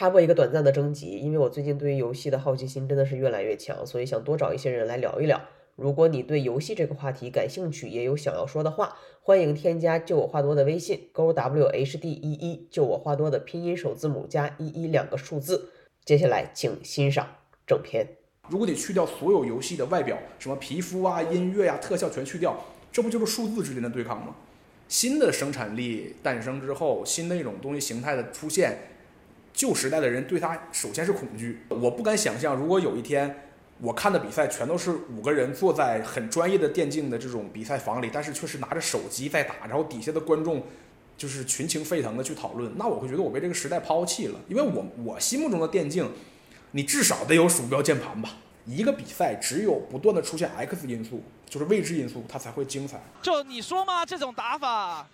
[0.00, 5.38] 插播一个短暂的征集，因为我最近对于游戏的好奇心真的是越来越强，所以想多找一些人来聊一聊。
[5.76, 15.68] 如果你对游戏这个话题感兴趣，也有想要说的话，欢迎添加就我话多的微信勾 w h d 一一，就我话多的拼音首字母加一一两个数字。
[16.06, 17.26] 接下来请欣赏
[17.66, 18.06] 正片。
[18.48, 22.58] 如果你去掉所有游戏的外表，什么皮肤啊、音乐呀、特效全去掉，
[22.90, 24.34] 这不就是数字之间的对抗吗？
[24.88, 28.78] 新的生产力诞生之后，新的一种东西形态的出现。
[29.52, 33.48] 旧时代的人对他首先是恐惧，我不敢想象，如果有一天
[33.80, 40.62] 我看的比赛全都是五个人坐在很专业的电竞的这种比赛房里，但是却是拿着手机在打，然后底下的观众
[41.16, 46.10] 就是群情沸腾的去讨论，那我会觉得我被这个时代抛弃了，因为我我心目中的电竞，
[46.72, 48.36] 你至少得有鼠标键盘吧。
[48.66, 53.00] 一个比赛只有不断的出现 X 因素，就是未知因素，它才会精彩。
[53.22, 55.06] 就你说嘛，这种打法。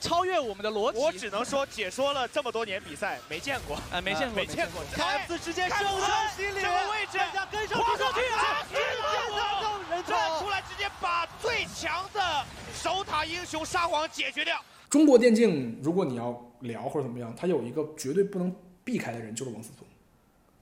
[0.00, 4.82] 超越我们的逻辑，我只能说解说了这么多年比赛，没见过，哎，没见过，没见过。
[4.92, 7.18] 凯斯直接受伤心理，这个位置，
[7.52, 8.66] 跟上去，上去啊！
[8.70, 8.74] 直
[9.96, 12.44] 接站出来，直接把最强的
[12.74, 14.58] 守塔英雄沙皇解决掉。
[14.88, 19.86] 中国电竞，如果你要聊或者怎么样，他有一个绝对不能避开的人，就是王思聪。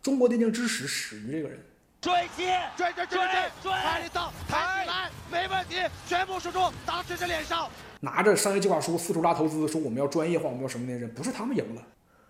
[0.02, 1.64] 中国电竞之始始于这个人。
[2.00, 3.28] 追击，追追追追
[3.62, 3.72] 追！
[3.72, 5.76] 抬你到，抬起来，没问题，
[6.08, 7.68] 全部输出，打锤子脸上。
[8.00, 11.82] 拿着商业计划书四处拉投资，说我们要专业化，我们要什么那些人，不是他们赢了，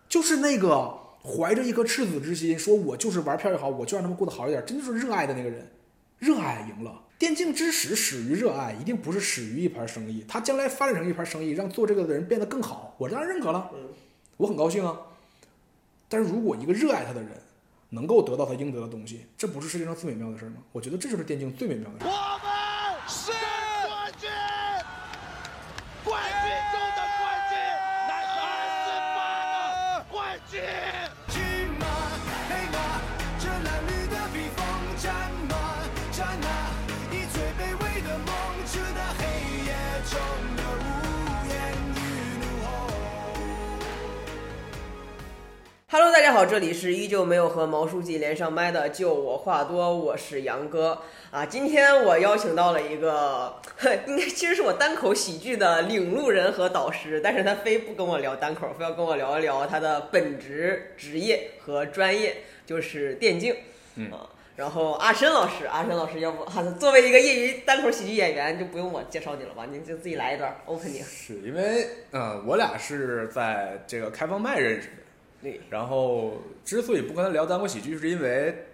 [0.08, 5.70] 就是那个怀着一颗赤子之心，说我就是玩票也好，我就让他们过得好一点，真就是热爱的那个人，
[6.18, 7.02] 热爱赢了。
[7.18, 10.24] 电竞之始始于热爱，一定不是始于一盘生意。
[10.28, 13.70] 他将来发展成一盘生意，让做这个的人变得更好，我当然认可了，
[14.36, 14.96] 我很高兴啊。
[16.08, 17.30] 但是如果一个热爱他的人
[17.90, 20.58] 能够得到他应得的东西，这不是世界上最美妙的事吗？
[20.70, 22.06] 我觉得这就是电竞最美妙的事。
[46.18, 51.00] 大家好，这里是依旧没有和毛书记连上麦的，就我话多，我是杨哥。
[51.30, 53.54] 啊，今天我邀请到了一个，
[54.08, 63.54] 应该其实是我单口喜剧的领路人和导师，但是他非不跟我聊单口，非要跟我聊一聊他的本职职业和专业，就是电竞。
[63.94, 69.66] 嗯啊，然后阿申老师，阿申老师，要不哈，作为一个业余单口喜剧演员，就不用我介绍你了吧？
[69.70, 71.04] 你就自己来一段 opening。
[71.04, 74.94] 是因为，嗯，我俩是在这个开放麦认识的。
[75.42, 75.60] 对。
[75.70, 78.64] 然后，之所以不跟他聊单口喜剧，是因为。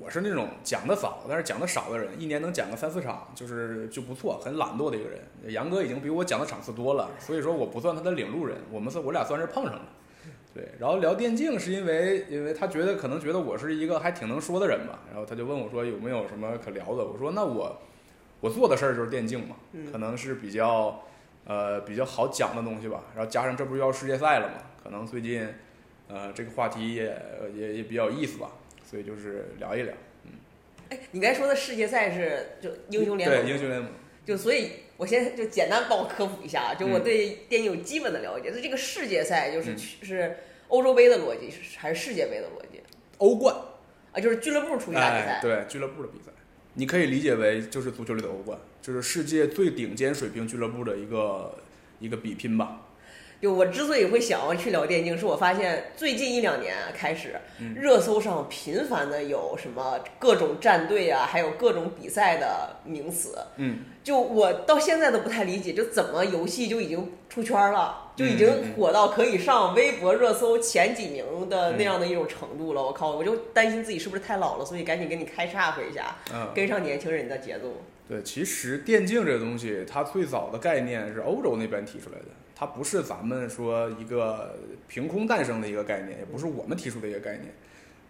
[0.00, 5.20] 我是那种讲的早，但是讲的少的人，一年能讲个三四场，就是就不错，很懒惰的一个人。
[5.52, 9.82] 杨哥已经比我讲的场次多了，所以说我不算他的领路人，我们算我俩算是碰上了。
[10.52, 17.04] 对，然后聊电竞是因为，因为他觉得可能觉得我是一个还挺能说的人吧，然后他就问我说有没有什么可聊的。
[17.04, 17.80] 我说那我
[18.40, 19.54] 我做的事儿就是电竞嘛，
[19.92, 21.04] 可能是比较
[21.44, 23.04] 呃比较好讲的东西吧。
[23.14, 25.46] 然后加上这不是要世界赛了嘛，可能最近
[26.14, 27.16] 呃这个话题也
[27.56, 28.52] 也也比较有意思吧。
[28.88, 29.92] 所以就是聊一聊，
[30.24, 30.30] 嗯，
[30.90, 33.90] 哎，你刚才说的世界赛是就英雄联盟，对英雄联盟，
[34.24, 38.52] 就所以，我先就简单帮我科普一下，就我对电竞有基本的了解。
[38.54, 40.36] 那这个世界赛就是是
[40.68, 42.80] 欧洲杯的逻辑，还是世界杯的逻辑？
[43.18, 43.56] 欧冠
[44.12, 46.30] 啊，就是俱乐部出去打比赛，对俱乐部的比赛，
[46.74, 51.56] 你可以理解为就是足球里的欧冠，就是世界最顶尖水平俱乐部的一个
[51.98, 52.83] 一个比拼吧。
[53.40, 57.34] 就我之所以会想要去聊电竞，是我发现最近一两年开始，
[57.76, 63.36] 热搜上频繁的有什么各种战队啊，还有各种比赛的名词。
[63.56, 72.82] 嗯，就我到现在都不太理解，就怎么游戏就已经出圈了，就已经火到可以上微博热搜前几名的那样的一种程度了。
[72.82, 76.16] 我靠，我就担心自己是不是太老了，所以赶紧给你开岔回一下，
[76.54, 77.82] 跟上年轻人的节奏。
[78.08, 82.26] 对，其实电竞这个东西，它最早的概念是欧洲那边提出来的。
[82.56, 84.54] 它不是咱们说一个
[84.86, 87.52] 凭空诞生的一个概念，也不是我们提出的一个概念。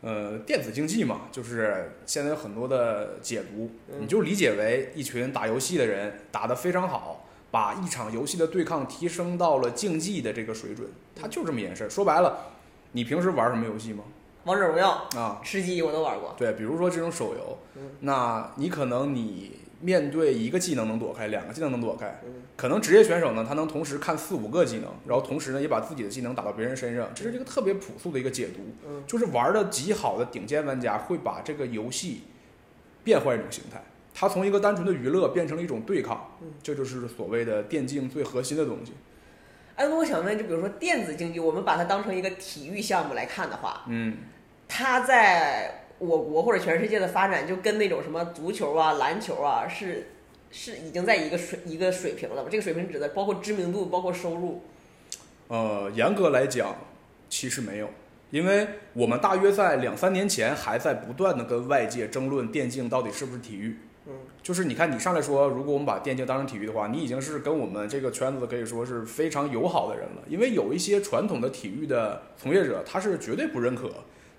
[0.03, 10.87] 呃，电子竞技嘛，就是现在有很多的解读，你就理解为一群打游戏的人打得非常好，把一场游戏的对抗提升到了竞技的这个水准，
[11.17, 11.89] 它就这么一件事。
[11.89, 12.39] 说白了，
[12.93, 14.05] 你平时玩什么游戏吗？
[14.45, 16.35] 王者荣耀啊，吃鸡我都玩过。
[16.37, 17.59] 对，比如说这种手游，
[18.01, 19.64] 那你可能你。
[19.81, 22.21] 面对一个技能能躲开，两个技能能躲开，
[22.57, 28.61] 可能职业选手呢，他能同时看四五个技能，然后同时呢也把自己的技能打到别人身上，这是一个特别朴素的一个解读，
[29.07, 32.23] 就是玩的极好的顶尖玩家会把这个游戏
[33.03, 33.83] 变换一种形态，
[34.15, 38.93] 它从一个单纯的娱乐变成了一种对抗，这就是所谓的电竞最核心的东西。
[39.77, 44.19] 哎，那我想问，就比如说电子竞技，我们把它当成一个体育项目来看的话，嗯，
[44.69, 50.09] 它在我国或者全世界的发展，就跟那种什么足球啊、篮球啊，是
[50.51, 52.49] 是已经在一个水一个水平了吗？
[52.51, 54.63] 这个水平指的包括知名度，包括收入。
[55.49, 56.77] 呃，严格来讲，
[57.29, 57.89] 其实没有，
[58.31, 63.79] 因为我们大约在两三年前还在不断的跟外界争论电竞到底是不是体育。
[64.07, 64.13] 嗯，
[64.43, 70.23] 就是你看，你上来说，如果我们把电竞当成体育的话，你已经是跟我们这个圈子可以说是非常友好的人了。
[70.29, 73.89] 因为有一些传统的体育的从业者，他是绝对不认可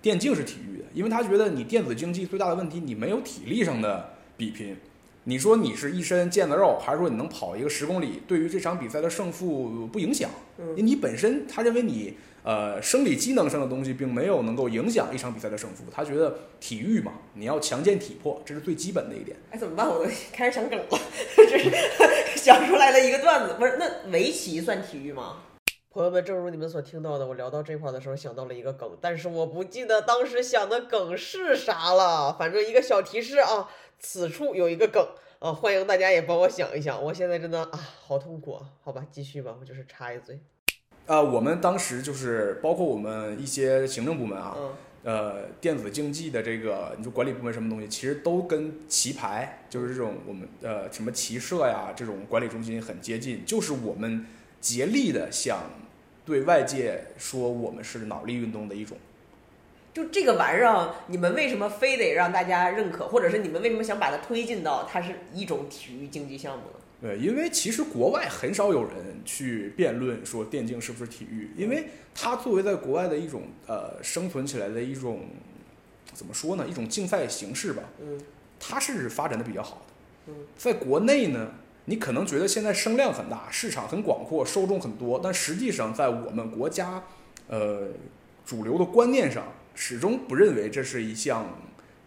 [0.06, 4.78] 电竞是体育的，因为他觉得你电子竞技最大的问题，你没有体力上的比拼。
[5.24, 10.30] 你说你是一身腱子肉，还是说你能跑一个十公里，对于这场比赛的胜负不影响？
[10.60, 19.36] 嗯你本身他认为你呃生理机能上的东西并没有能够影响一场比赛的胜负，他觉得体育嘛，你要强健体魄，这是最基本的一点。
[19.50, 19.90] 哎，怎么办？
[19.90, 20.86] 我都 开始想梗了，
[21.36, 21.72] 这是
[22.38, 23.56] 想出来了一个段子。
[23.57, 25.38] 不是，那围棋算体育吗？
[25.95, 32.36] 朋友们，正如你们所听到的，我聊到这块儿的时候想到了一个梗，但是我不记得当时想的梗是啥了。
[32.38, 35.01] 反正一个小提示啊，此处有一个梗
[35.39, 37.01] 啊，欢迎大家也帮我想一想。
[37.01, 38.65] 我现在真的啊，好痛苦啊！
[38.83, 40.38] 好吧，继续吧，我就是插一嘴。
[41.06, 54.25] 呃，我们当时就是包括我们一些行政部门啊，嗯呃，电子竞技的这个，你说管理部门什么东西，其实都跟棋牌，就是这种我们呃什么棋社呀这种管理中心很接近，就是我们
[54.59, 55.59] 竭力的想
[56.25, 58.98] 对外界说我们是脑力运动的一种。
[59.94, 66.80] 就这个玩意儿啊，你们为什么非得让大家认可，或者是你们为什么想把它推进到它是一种体育竞技项目呢？
[67.01, 75.21] 对，因为其实国外很少有人去辩论说电竞是不是体育，因为它作为在国外的一种呃生存起来的一种
[76.13, 78.19] 怎么说呢，一种竞赛形式吧，嗯
[78.60, 79.94] 它是发展的比较好的。
[80.28, 81.51] 嗯，在国内呢，
[81.86, 87.04] 你可能觉得现在声量很大，市场很广阔，受众很多，但实际上在我们国家
[87.48, 87.88] 呃
[88.46, 89.44] 主流的观念上，
[89.74, 91.46] 始终不认为这是一项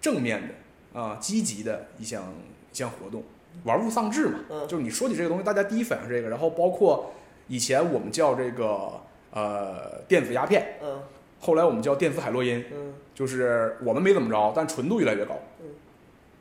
[0.01, 2.25] 正面的啊、积极的一项
[2.73, 3.23] 一项活动。
[3.65, 7.13] 玩物丧志嘛，嗯就是你说起这个东西，大家第一反应是这个，然后包括
[7.49, 9.01] 以前我们叫这个
[9.33, 11.03] 呃电子鸦片，嗯
[11.41, 15.39] 后来我们叫电子海洛因，嗯就是我们没怎么着，但纯度越来越高。
[15.61, 15.67] 嗯，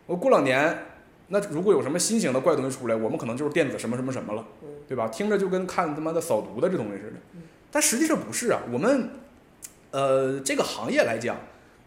[0.06, 0.78] 我过两年，
[1.30, 5.08] 那如果有什么新型的怪东西出来，我们可能就是电子什么什么什么了，嗯对吧？
[5.10, 7.42] 听着就跟看他妈的扫毒的这东西似的嗯，
[7.72, 8.62] 但实际上不是啊。
[8.72, 9.10] 我们
[9.92, 11.36] 呃这个行业来讲，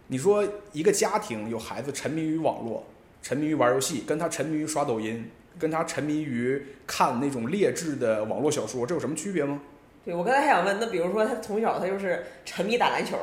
[0.08, 2.84] 你说一个家庭有孩子沉迷于网络，
[3.22, 9.62] 沉迷于玩游戏，跟他沉迷于刷抖音，跟他沉迷于看那种劣质的网络小说，这有什么区别吗？
[10.04, 13.16] 对，我刚才还想问，那比如说他从小他就是沉迷打篮球，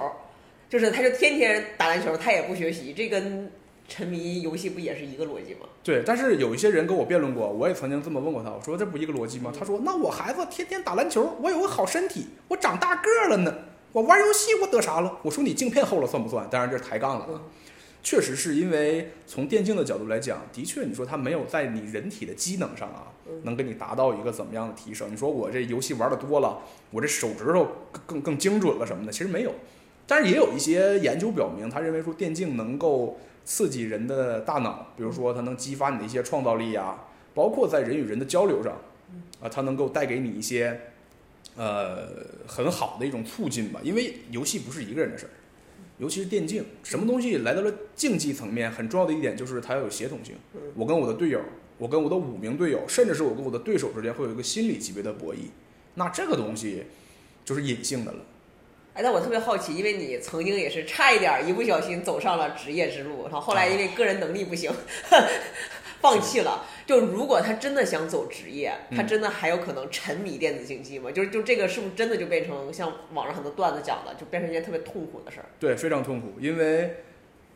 [0.70, 3.52] 就是他就天天打篮球，他也不学习，这跟
[3.88, 5.62] 沉迷游戏不也是一个逻辑吗？
[5.84, 9.54] 对，但是有一些人跟我辩论过，我也曾经这么问过他，我说这不一个逻辑吗？
[9.58, 13.54] 他说那我孩子天天打篮球，我有个好身体，我长大个儿了呢，
[13.94, 15.18] 我玩游戏我得啥了？
[15.24, 16.48] 我说你镜片厚了算不算？
[16.50, 17.42] 当然这是抬杠了啊。
[18.04, 23.12] 确实是因为从电竞的角度来讲，的确你说它没有在你人体的机能上啊，
[23.44, 25.12] 能给你达到一个怎么样的提升？
[25.12, 26.58] 你说我这游戏玩的多了，
[26.92, 29.54] 我这手指头更更更精准了什么的，其实没有。
[30.06, 36.98] 但是也有一些研究表明，他认为说电竞能够刺激人的大脑，比如说它能激发你的一些创造力呀，
[37.34, 38.74] 包括在人与人的交流上，
[39.40, 40.78] 啊，它能够带给你一些
[41.56, 42.10] 呃
[42.46, 43.80] 很好的一种促进吧。
[43.82, 45.32] 因为游戏不是一个人的事儿，
[45.98, 50.36] 尤其是电竞，什么东西来到了竞技层面，很重要的一点就是它要有协同性。
[50.76, 51.42] 我跟我的队友，
[51.78, 55.48] 我跟我的五名队友，甚至是我跟我的对手之间会有一个心理级别的博弈，
[55.96, 56.84] 那这个东西
[57.46, 58.20] 就是隐性的了。
[58.98, 64.72] 哎，但我特别好奇，因为你曾经也是差一点儿一不小心走上了职业之路，然后后来因为个人能力不行，
[66.02, 66.66] 放弃了。
[66.88, 71.12] 就如果他真的想走职业，他真的还有可能沉迷电子竞技吗？
[71.12, 75.46] 就是就这个是不是真的就变成像网上很多段子讲的，就变成一件特别痛苦的事儿？
[75.60, 77.04] 对，非常痛苦，因为，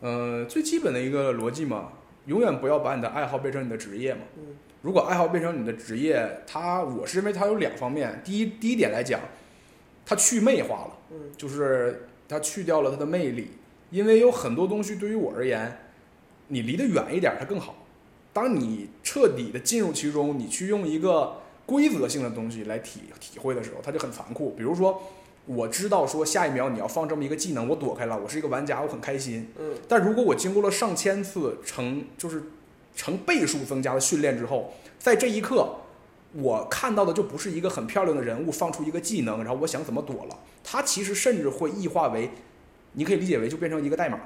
[0.02, 1.94] 呃，最基本的一个逻辑嘛，
[2.28, 4.22] 永远不要把你的爱好变成你的职业嘛。
[4.38, 8.20] 嗯如果爱好变成你的职业，它我是认为它有两方面。
[8.24, 9.20] 第一，第一点来讲，
[10.06, 13.52] 它去魅化了，嗯就是它去掉了它的魅力，
[13.90, 15.80] 因为有很多东西对于我而言，
[16.48, 17.76] 你离得远一点它更好。
[18.34, 24.52] 当你彻底的进入其中，你去用一个规则性的东西来体体会的时候，它就很残酷。
[24.52, 25.04] 比如说，
[25.46, 29.50] 我知道说下一秒你要放这么一个技能，我躲开了，我是一个玩家，我很开心。
[29.60, 32.44] 嗯但如果我经过了上千次成就是
[32.96, 35.81] 成倍数增加的训练之后，在这一刻，
[36.34, 42.30] 我看到的就不是一个很漂亮的人物放出一个技能，然后我想怎么躲了，它其实甚至会异化为，
[42.94, 44.20] 你可以理解为就变成一个代码。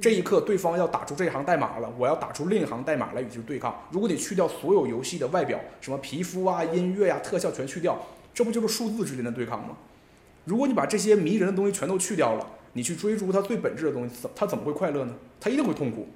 [0.00, 3.74] 这一刻，对方要打出这一行代码了，我要打出另一行代码来与之对抗。
[3.90, 8.00] 如果你去掉所有游戏的外表，什么皮肤啊、音乐呀、特效全去掉，
[8.32, 9.76] 这不就是数字之间的对抗吗？
[10.44, 15.14] 如果你把这些迷人的东西全都去掉了，你去追逐它最本质的东西，怎它怎么会快乐呢？
[15.40, 16.06] 它一定会痛苦。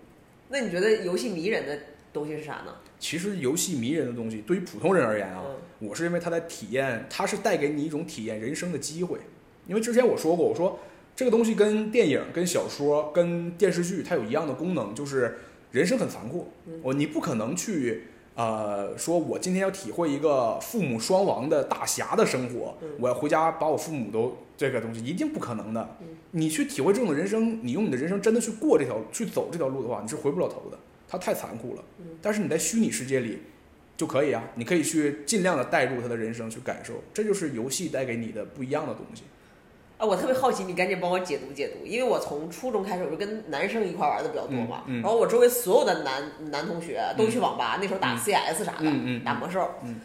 [0.48, 1.76] 那你觉得游戏迷人的
[2.12, 2.74] 东西是啥呢？
[2.98, 9.18] 其实游戏迷人的东西，对于普通人而言啊，嗯我是认为它在体验，它是带给你一种体验人生的机会。
[9.66, 10.78] 因为之前我说过，我说
[11.16, 15.38] 这个东西跟电影、跟小说、跟电视剧它有一样的功能，就是
[15.72, 16.52] 人生很残酷。
[16.82, 18.04] 我你不可能去
[18.34, 25.96] 呃说我今天要体会一个父母双亡的大侠的生活，我要回家把我父母都这个东西一定不可能的。
[26.30, 30.78] 你去体会这种人生，你用你的人生真的去过这条去走这条路的话，你是回不了头的，
[31.12, 31.84] 它太残酷了。
[32.22, 33.42] 但是你在虚拟世界里
[33.98, 39.24] 就可以啊，你可以去尽量的带入他的人生去感受，这就是游戏带给你的不一样的东西。
[39.98, 50.00] 啊，我特别好奇，你赶紧帮我解读解读，因为我从初中开始我就跟男生一块玩的比较多嘛，嗯嗯然后我周围所有的男男同学都去网吧，那时候打嗯 CS 啥的，打魔兽，嗯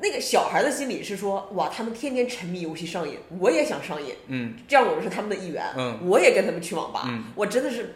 [0.00, 7.94] 那个小孩的心理是说，哇，他们天天沉迷游戏上瘾，我也想上瘾，嗯这样我是他们的一员，嗯我也跟他们去网吧，嗯我真的是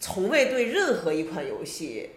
[0.00, 2.10] 从未对任何一款游戏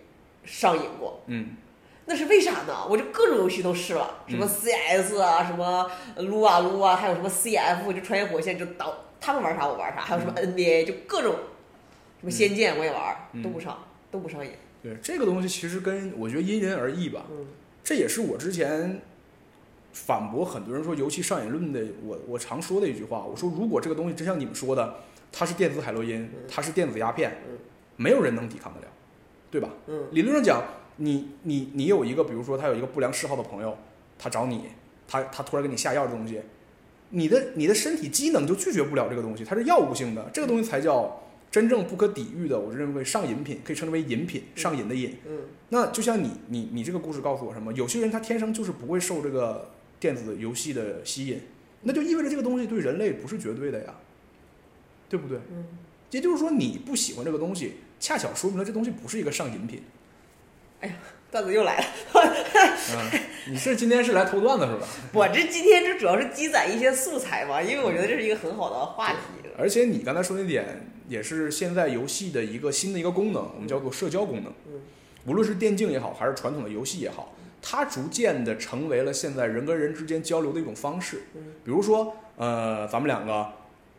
[0.43, 1.21] 上瘾过。
[1.27, 1.57] 嗯
[2.05, 2.85] 那是为啥呢？
[2.89, 11.33] 我就各种游戏都试了，什么嗯 CS 啊，什么撸啊撸啊，还有什么 CF，就穿越火线，就导他们玩啥我玩啥，还有什么 NBA，就各种
[12.19, 13.77] 什么仙剑我也玩，嗯都不上，
[14.11, 14.51] 都不上瘾。
[14.81, 17.25] 对这个东西其实跟我觉得因人而异吧。
[17.31, 17.47] 嗯
[17.81, 19.01] 这也是我之前
[19.93, 23.23] 反驳很多人说游戏上瘾论的，我我常说的一句话。
[23.23, 24.95] 我说如果这个东西真像你们说的，
[25.31, 27.57] 它是电子海洛因，它是电子鸦片嗯，
[27.97, 28.87] 没有人能抵抗得了，
[29.51, 29.69] 对吧？
[29.87, 30.63] 嗯理论上讲，
[30.97, 33.77] 你你你有一个，比如说他有一个不良嗜好的朋友，
[34.17, 34.65] 他找你，
[35.07, 36.41] 他他突然给你下药的东西，
[37.09, 45.17] 你的你的身体机能就拒绝不了这个东西，它是药物性的，这个东西才叫真正不可抵御的，我认为上瘾品，可以称之为饮品，上瘾的瘾。
[45.27, 47.73] 嗯那就像你你你这个故事告诉我什么？
[47.73, 51.39] 有些人他天生就是不会受这个电子游戏的吸引，
[51.81, 53.95] 那就意味着这个东西对人类不是绝对的呀，
[55.09, 55.39] 对不对？
[55.51, 55.65] 嗯，
[56.11, 57.73] 也就是说你不喜欢这个东西，
[58.03, 59.81] 恰巧说明了这东西不是一个上瘾品。
[60.81, 60.95] 哎呀
[61.31, 63.19] 段子又来了，嗯，
[63.49, 64.85] 你是今天是来偷段子是吧？
[65.13, 69.17] 我这今天这主要是积攒一些素材嘛，因为我觉得这是一个很好的话题。
[69.57, 74.51] 而且你刚才说那点也是现在游戏的一个新的一个功能，我们叫做社交功能。
[74.67, 74.81] 嗯，
[75.25, 81.23] 无论是电竞也好，还是传统的游戏也好，它逐渐的成为了现在人跟人之间交流的一种方式。
[81.35, 83.47] 嗯，比如说，呃，咱们两个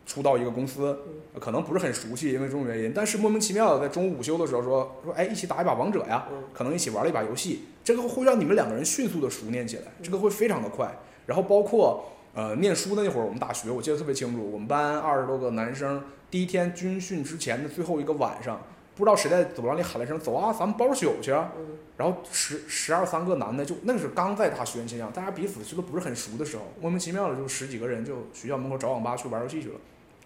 [0.06, 1.40] 初到一个公司，嗯。
[1.40, 6.44] 可能不是很熟悉，因为种种原因，但是莫名其妙的在中午午休的时候说说，哎，一起打一把王者呀，嗯。
[6.52, 10.90] 可能一起玩了一把游戏，这个会让你们两个人迅速的熟练起来，这个会非常的快。
[11.26, 18.60] 然后包括呃念书的那会儿，我们大学我记得特别清楚，我们班二十多个男生，第一天军训之前的最后一个晚上，
[18.94, 21.78] 不知道谁在走廊里喊了一声“走啊，咱们包宿去啊”，嗯。
[21.96, 29.74] 然后十十二三个男的就那个是刚在大学期间，大家彼此其实都不是很熟的时候，莫名其妙的就十几个人就学校门口找网吧去玩游戏去了。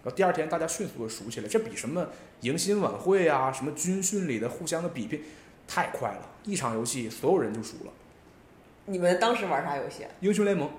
[0.03, 2.09] 然后第二天大家迅速的熟起来，这比什么
[2.41, 5.23] 迎新晚会啊、什么军训里的互相的比拼
[5.67, 7.93] 太快了，一场游戏所有人就熟了。
[8.87, 10.11] 你们当时玩啥游戏啊？
[10.21, 10.71] 英雄联盟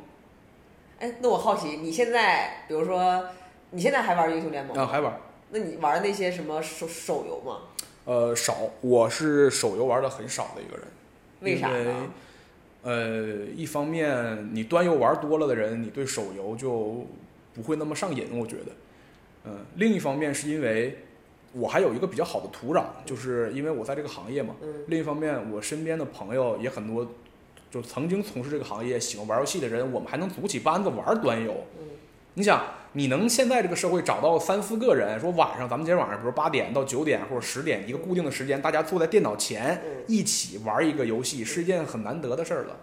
[1.00, 3.24] 哎，那我好奇，你现在比如说
[3.72, 4.84] 你现在还玩英雄联盟吗？
[4.84, 5.20] 啊还玩，
[5.52, 7.62] 那你玩那些什么手手游吗？
[8.06, 10.88] 呃少，我是手游玩的很少的一个人。
[11.42, 12.12] 为啥因为呢？
[12.82, 17.06] 呃，一方面你端游玩多了的人，你对手游就
[17.54, 18.72] 不会那么上瘾，我觉得。
[19.46, 21.00] 嗯、另一方面是因为
[21.54, 24.56] 我还有一个比较好的土壤，就是因为我在这个行业嘛。
[24.62, 27.08] 嗯另一方面，我身边的朋友也很多，
[27.72, 31.66] 就曾经从事这个行业、喜欢玩游戏的人，我们还能组起班子玩端游。
[31.80, 31.86] 嗯
[32.36, 42.78] 你想，你能现在这个社会找到三四个人，说晚上咱们今天晚上，比如八点到九点或者十点一个固定的时间，大家坐在电脑前嗯，一起玩一个游戏，是一件很难得的事儿了。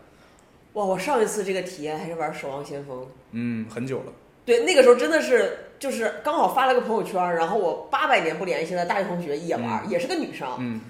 [0.74, 3.02] 哇，我上一次这个体验还是玩《守望先锋》。
[3.30, 4.12] 嗯，很久了。
[4.46, 10.80] 对，那个时候真的是就是刚好发了个朋友圈，然后我八百年不联系的大学同学也玩，嗯也是个女生，嗯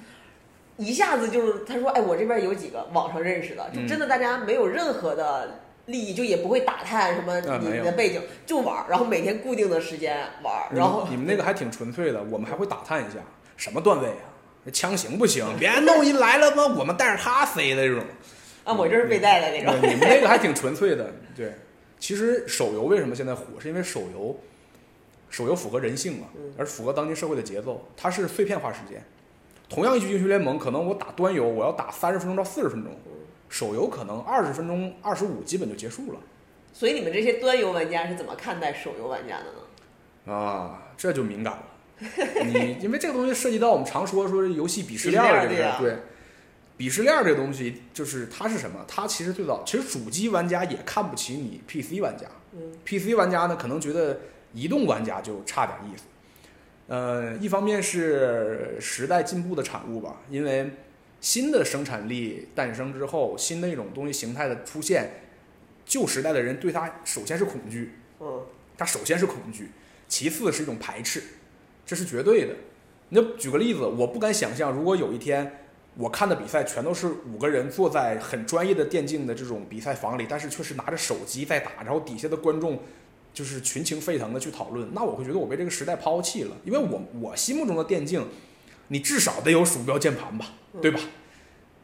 [0.77, 13.21] 一下子就是她说，哎，我这边有几个网上认识的，就嗯真的大家没有任何的利益，就也不会打探什么你的背景，就玩，然后每天固定的时间玩，然后你们那个还挺纯粹的，我们还会打探一下
[13.57, 14.29] 什么段位啊，
[14.67, 15.47] 这枪行不行？
[15.59, 16.67] 别弄一来了吗？
[16.79, 18.05] 我们带着他飞的这种。
[18.65, 21.11] 啊，我这是被带的那种，你们那个还挺纯粹的。
[21.35, 21.55] 对，
[21.99, 24.39] 其实手游为什么现在火，是因为手游，
[25.31, 27.87] 手游符合人性嘛嗯，而符合当今社会的节奏。
[27.97, 29.03] 它是碎片化时间，
[29.69, 32.93] 同样一局英雄联盟，可能我打端游我要打三十分钟到四十分钟，
[33.49, 36.19] 手游可能二十分钟、二十五基本就结束了。
[36.73, 40.33] 所以你们这些端游玩家是怎么看待手游玩家的呢？
[40.33, 41.63] 啊，这就敏感了。
[42.45, 46.16] 你因为这个东西涉及到我们常说说游戏鄙视链儿这个事儿， 鄙视链儿对。
[46.79, 48.85] 鄙视链这个东西，就是它是什么？
[48.87, 52.27] 它其实最早，其实主机玩家也看不起你 PC 玩家。
[52.53, 54.21] 嗯 PC 玩家呢，可能觉得
[54.53, 56.05] 移动玩家就差点意思。
[56.89, 60.71] 呃，一方面是时代进步的产物吧，因为
[61.21, 65.23] 新的生产力诞生之后，新的一种东西形态的出现，
[65.85, 68.43] 旧时代的人对它首先是恐惧，嗯
[68.79, 69.71] 它首先是恐惧，
[70.07, 71.23] 其次是一种排斥，
[71.85, 72.55] 这是绝对的。
[73.09, 75.66] 那举个例子，我不敢想象，如果有一天
[75.99, 82.79] 我看的比赛全都是五个人坐在很专业的电竞的这种比赛房里，但是却是拿着手机在打，然后底下的观众
[83.33, 88.27] 就是群情沸腾的去讨论，那我会觉得我被这个时代抛弃了，因为我我心目中的电竞，
[88.89, 91.01] 你至少得有鼠标键盘吧，对吧？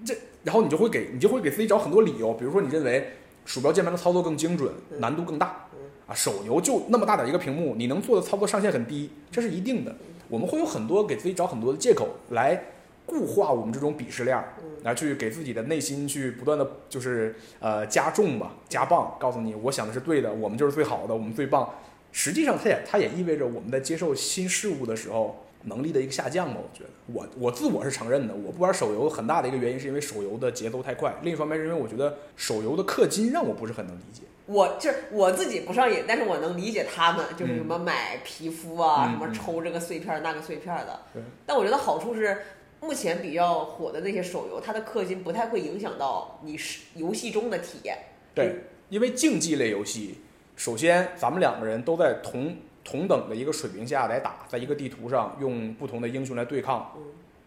[0.04, 0.14] 这
[0.44, 3.12] 然后你就会给你就会给自己找很多理由，比如说你认为
[3.46, 5.68] 鼠标键盘的操作更精准，难度更大，
[6.06, 9.96] 啊，手游就那么大点一个屏幕，你能做的操作上限很低，这是一定的。
[10.28, 12.60] 我们会有很多给自己找很多的借口来
[13.04, 21.68] 固化我们这种鄙视链儿，来去给自己的内心去不断的就是呃加重吧，加棒，告诉你我想的是对的，我们就是最好的，我们最棒。
[22.12, 26.60] 实际上，它也它也意味着我们在接受新事物的时候能力的一个下降吧。
[26.62, 34.22] 我觉得，我我自我是承认的，我不玩手游很大的一个原因是因为手游的节奏太快，另一方面是因为我觉得手游的氪金让我不是很能理解。
[34.44, 41.22] 我就是我自己不上瘾，但是我能理解他们，就是什么买皮肤啊，嗯什么抽这个碎片儿那个碎片儿的对。
[41.46, 42.36] 但我觉得好处是，
[42.82, 47.96] 目前比较火的那些手游，它的氪金不太会影响到你是游戏中的体验。
[48.34, 48.56] 对，
[48.88, 50.18] 因为竞技类游戏，
[50.56, 56.92] 首先咱们两个人都在同同等的一个水平下来打，在一个地图上用不同的英雄来对抗。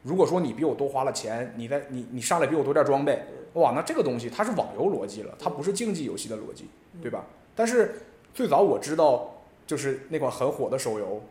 [0.04, 3.22] 如果说你比我多花了钱，你在你你上来比我多点装备，
[3.56, 6.70] 哇，那这个东西它是网游逻辑了，它不是竞技游戏的逻辑，
[7.02, 7.26] 对吧？
[7.54, 7.96] 但是
[8.34, 9.36] 最早我知道，
[9.68, 11.22] 就是那款很火的手游，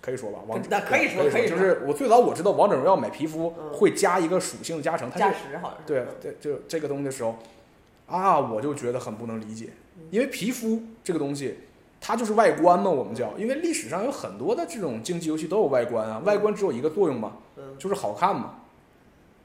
[0.00, 5.38] 可以说吧，王者那可以说可可以说就是我最早我知道王者荣耀买皮肤嗯会加一个属性的加成，它像是。
[5.86, 7.36] 对对，就这个东西的时候，
[8.06, 9.70] 啊，我就觉得很不能理解，
[10.10, 11.58] 因为皮肤这个东西，
[12.00, 18.54] 它就是外观嘛，我们叫，因为历史上有很多的这种竞技游戏都有外观啊，外观只有一个作用嘛，嗯就是好看嘛。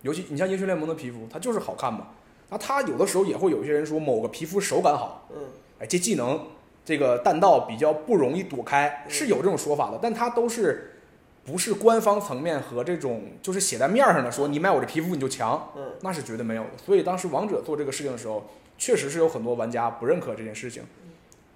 [0.01, 2.07] 尤其你像英雄联盟的皮肤，它就是好看嘛。
[2.49, 5.41] 那它有的时候也会有一些人说某个皮肤手感好，嗯
[5.79, 6.39] 哎，这技能
[6.85, 11.01] 这个弹道比较不容易躲开，嗯是有这种说法的，但它都是
[11.43, 16.69] 不是官方层面和这种就是写在面上的说你买我这皮肤你就强，嗯那是绝对没有的。
[16.85, 18.45] 所以当时王者做这个事情的时候，
[18.77, 20.83] 确实是有很多玩家不认可这件事情。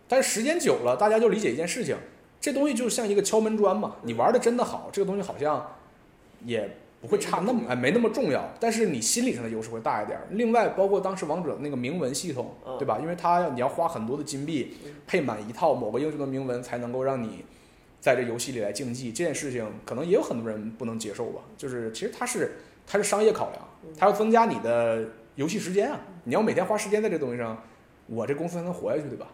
[0.08, 1.96] 但是时间久了，大家就理解一件事情，
[2.42, 5.76] 这东西就像一个敲门砖嘛，你玩的真的好，这个东西好像
[6.44, 10.28] 也不会差那么哎没那么重要，但是你心理上的优势会大一点儿。
[10.32, 13.00] 另外，包括当时王者那个铭文系统，嗯对吧？
[13.02, 17.46] 因为它要你要花很多的金币嗯配满一套某个英雄的铭文，才能够让你
[18.02, 19.12] 在这游戏里来竞技。
[19.12, 21.42] 这件事情可能也有很多人不能接受吧。
[21.58, 26.00] 就是其实它是它是商业考量，它要增加你的游戏时间啊。
[26.26, 27.58] 你要每天花时间在这东西上，
[28.08, 29.28] 我这公司才能活下去，对吧？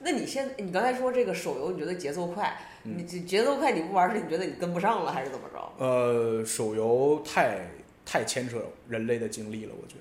[0.00, 2.56] 那你现你刚才说这个手游，你觉得节奏快？
[2.84, 5.84] 嗯你这节奏快你不玩是你觉得你跟不上了，还是怎么着？
[5.84, 7.68] 呃，手游太
[8.06, 10.00] 太牵扯人类的精力了，我觉得。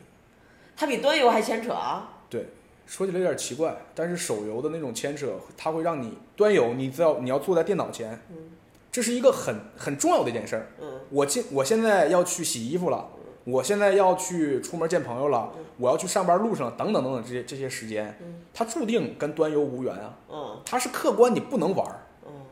[0.75, 2.21] 它比端游还牵扯啊？
[2.29, 2.45] 对，
[2.85, 8.51] 说起来有点奇怪，但是手游的那种牵扯，它会让你端游，你只要你要坐在电脑前，嗯
[8.91, 10.67] 这是一个很很重要的一件事儿。
[10.79, 13.09] 嗯我今我现在要去洗衣服了，
[13.49, 21.87] 我现在要去出门见朋友了，我要去上班路上等等等等这些这些时间嗯，它注定跟端游无缘啊，嗯它是客观你不能玩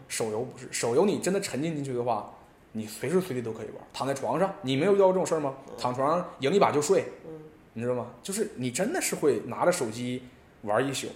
[0.08, 2.34] 手游不是，手游你真的沉浸进去的话，
[2.71, 3.75] 你随时随地都可以玩。
[3.91, 5.53] 躺在床上，你没有遇到过这种事儿吗？
[5.77, 7.31] 躺床上赢一把就睡，嗯
[7.73, 8.08] 你知道吗？
[8.23, 10.23] 就是你真的是会拿着手机
[10.62, 11.08] 玩一宿。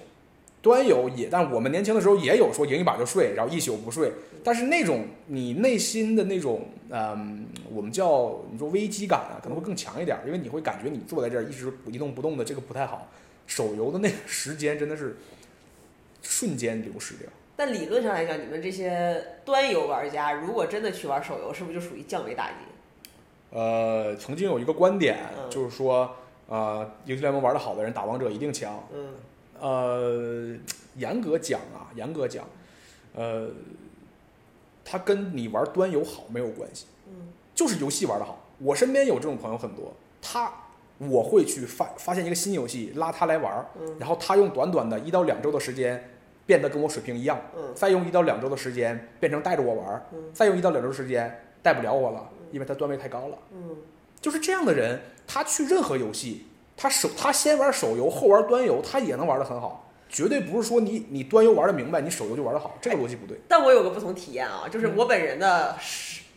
[0.62, 4.12] 端游也，但我们年轻的时候也有说赢一把就睡，然后一宿不睡。
[4.44, 13.08] 但是那种你内心的那种，嗯，我们叫你说危机感啊，可能会更强一点，因为你会感觉你坐在这儿一直一动不动的，这个不太好。
[13.48, 15.18] 手游的那个时间真的是
[16.22, 17.28] 瞬间流失掉。
[17.56, 22.56] 但理论上来讲，你们这些端游玩家，如果真的去玩手游，是不是就属于降维打击？
[23.52, 26.16] 呃，曾经有一个观点，嗯就是说，
[26.48, 28.82] 呃，英雄联盟玩的好的人打王者一定强。
[28.94, 29.16] 嗯
[29.60, 30.56] 呃，
[30.96, 32.46] 严格讲啊，严格讲，
[33.14, 33.50] 呃，
[34.86, 38.46] 它跟你玩端游好没有关系，嗯就是游戏玩的好。
[38.60, 40.52] 我身边有这种朋友很多，他
[40.98, 43.66] 我会去发发现一个新游戏，拉他来玩
[44.00, 46.12] 然后他用短短的一到两周的时间
[46.46, 53.38] 变得跟我水平一样，嗯再用一到两周的时间变成带着我玩再用一到两周时间带不了我了，因为他段位太高了。
[53.54, 53.78] 嗯
[54.20, 56.48] 就是这样的人，他去任何游戏，
[56.82, 63.38] 他手他先玩手游后玩端游，他也能玩得很好，绝对不是说你你端游玩的明白，你手游就玩的好，这个逻辑不对。
[63.50, 65.76] 但我有个不同体验啊，就是我本人的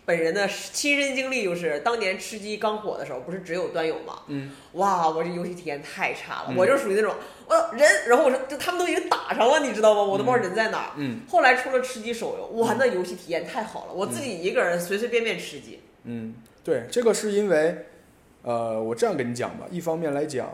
[0.05, 4.19] 本人的亲身经历就是，当年吃鸡刚火的时候，不是只有端游吗？
[4.27, 7.15] 嗯，哇，我这游戏体验太差了，嗯我就属于那种，
[7.47, 10.03] 我人，然后我说，就他们都已经打上了，你知道吗？
[10.03, 10.91] 我都不知道人在哪儿。
[10.97, 15.81] 嗯后来出了吃鸡手游，哇，那游戏体验太好了，我自己一个人随随便便吃鸡。
[16.03, 17.87] 嗯，对，这个是因为，
[18.43, 20.49] 呃，我这样跟你讲吧，一方面来讲，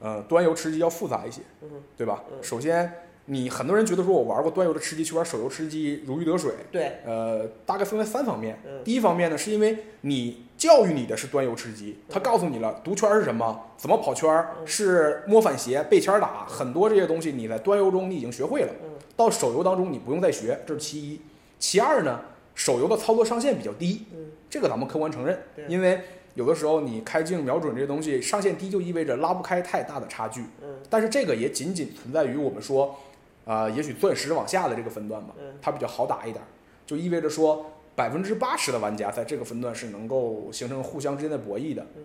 [0.00, 2.24] 呃，端游吃鸡要复杂一些，嗯对吧？
[2.30, 2.92] 嗯首先，
[3.26, 8.58] 你很多人觉得说我玩过端游的吃鸡，去玩手游吃鸡如鱼得水，对，呃，大概分为三方面。
[8.66, 21.20] 嗯第一方面呢，是因为你教育你的是端游吃鸡，他告诉你了毒圈是什么，怎么跑圈是摸反斜、背圈打，很多这些东西你在端游中你已经学会了，嗯到手游当中你不用再学，这是其一。
[21.58, 22.20] 其二呢，
[22.54, 26.00] 手游的操作上限比较低，嗯这个咱们客观承认，因为
[26.38, 30.42] 有的时候你开镜瞄准这些东西上限低，就意味着拉不开太大的差距。
[30.62, 32.96] 嗯但是这个也仅仅存在于我们说，
[33.44, 36.44] 啊，也许钻石往下的这个分段吧嗯，它比较好打一点，
[36.86, 41.84] 就意味着说百分之八十的玩家在这个分段是能够形成互相之间的博弈的。
[41.96, 42.04] 嗯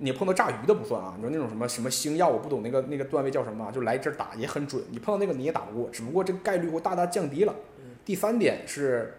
[0.00, 7.52] 你碰到炸鱼的不算啊，你说那种什么什么星耀，我不懂那个那个段位叫什么啊，就来这儿打也很准，你碰到那个你也打不过，只不过这个概率会大大降低了。
[7.80, 9.18] 嗯第三点是，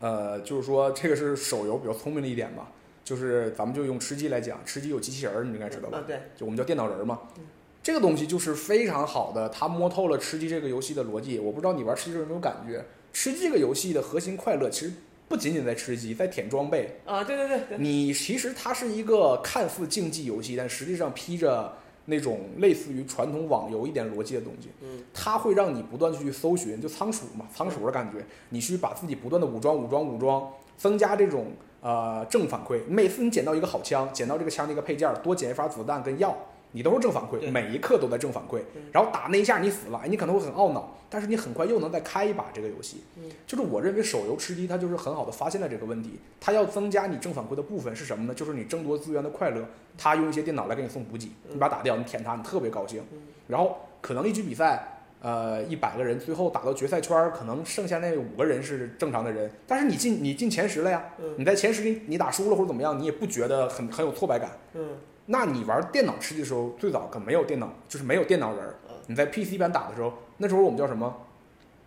[0.00, 2.70] 呃，就是说这个是手游比较聪明的一点吧，
[3.08, 5.96] 就是咱们就用吃鸡来讲，吃鸡有机器人儿，你应该知道吧？
[5.96, 7.44] 啊，对，就我们叫电脑人儿嘛嗯。
[7.82, 11.38] 这个东西就是非常好的，它摸透了吃鸡这个游戏的逻辑。
[11.38, 14.92] 我不知道你玩吃鸡有没有感觉，吃鸡这个游戏的核心快乐其实
[15.26, 17.00] 不仅仅在吃鸡，在舔装备。
[17.06, 21.72] 啊，对对对对，你其实它是一个看似竞技游戏，但实际上披着
[22.04, 24.68] 那种类似于传统网游一点逻辑的东西。
[24.82, 31.46] 嗯，它会让你不断地去搜寻，就仓鼠嘛，仓鼠的感觉，你去把自己不断的武装、武装、武装，增加这种
[31.80, 32.80] 呃正反馈。
[32.88, 36.36] 每次你捡到一个好枪，捡到这个枪的一个配件，多捡一发子弹跟药，
[36.72, 38.82] 你都是正反馈，每一刻都在正反馈嗯。
[38.92, 43.04] 然后打那一下你死了，哎，你可能会很懊恼，但是你很快又能再开一把这个游戏。
[43.16, 48.34] 嗯就是我认为手游吃鸡它就是很好的发现了这个问题，它要增加你正反馈的部分是什么呢？
[48.34, 49.64] 就是你争夺资源的快乐。
[49.96, 53.02] 它用一些电脑来给你送补给，你把它打掉，你舔它，你特别高兴。
[53.12, 64.50] 嗯然后可能一局比赛，呃，一百个人，最后打到决赛圈，可能剩下那五个人是正常的人，但是你进你进前十了呀，嗯你在前十你你打输了或者怎么样，你也不觉得很很有挫败感。
[64.74, 64.90] 嗯
[65.26, 68.62] 那你玩电脑吃鸡的时候，最早可没有电脑，就是没有电脑人。
[69.08, 71.14] 你在 PC 版打的时候，那时候我们叫什么？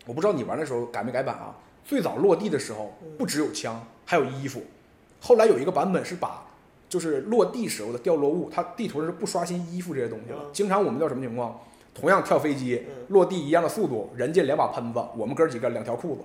[0.06, 1.54] 我不知道你玩的时候改没改版啊？
[1.84, 4.62] 最早落地的时候嗯，不只有枪，还有衣服。
[5.20, 6.44] 后来有一个版本是把，
[6.88, 10.50] 就是落地时候的掉落物，它地图上是不刷新衣服这些东西了嗯。
[10.52, 11.58] 经常我们叫什么情况？
[11.94, 16.22] 同样跳飞机嗯，落地一样的速度，人家两把喷子，我们哥几个两条裤子。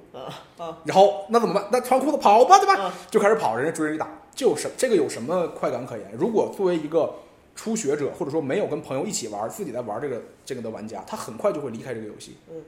[0.85, 1.65] 然后那怎么办？
[1.71, 2.83] 那穿裤子跑吧，对吧？
[2.83, 2.93] 啊！
[3.11, 6.11] 就开始跑，人家追着你打，就是这个有什么快感可言？
[6.17, 7.13] 如果作为一个
[7.55, 12.37] 初学者，或者说没有跟朋友一起玩，自己在玩这个这个的玩家，他很快就会离开这个游戏。
[12.49, 12.63] 嗯，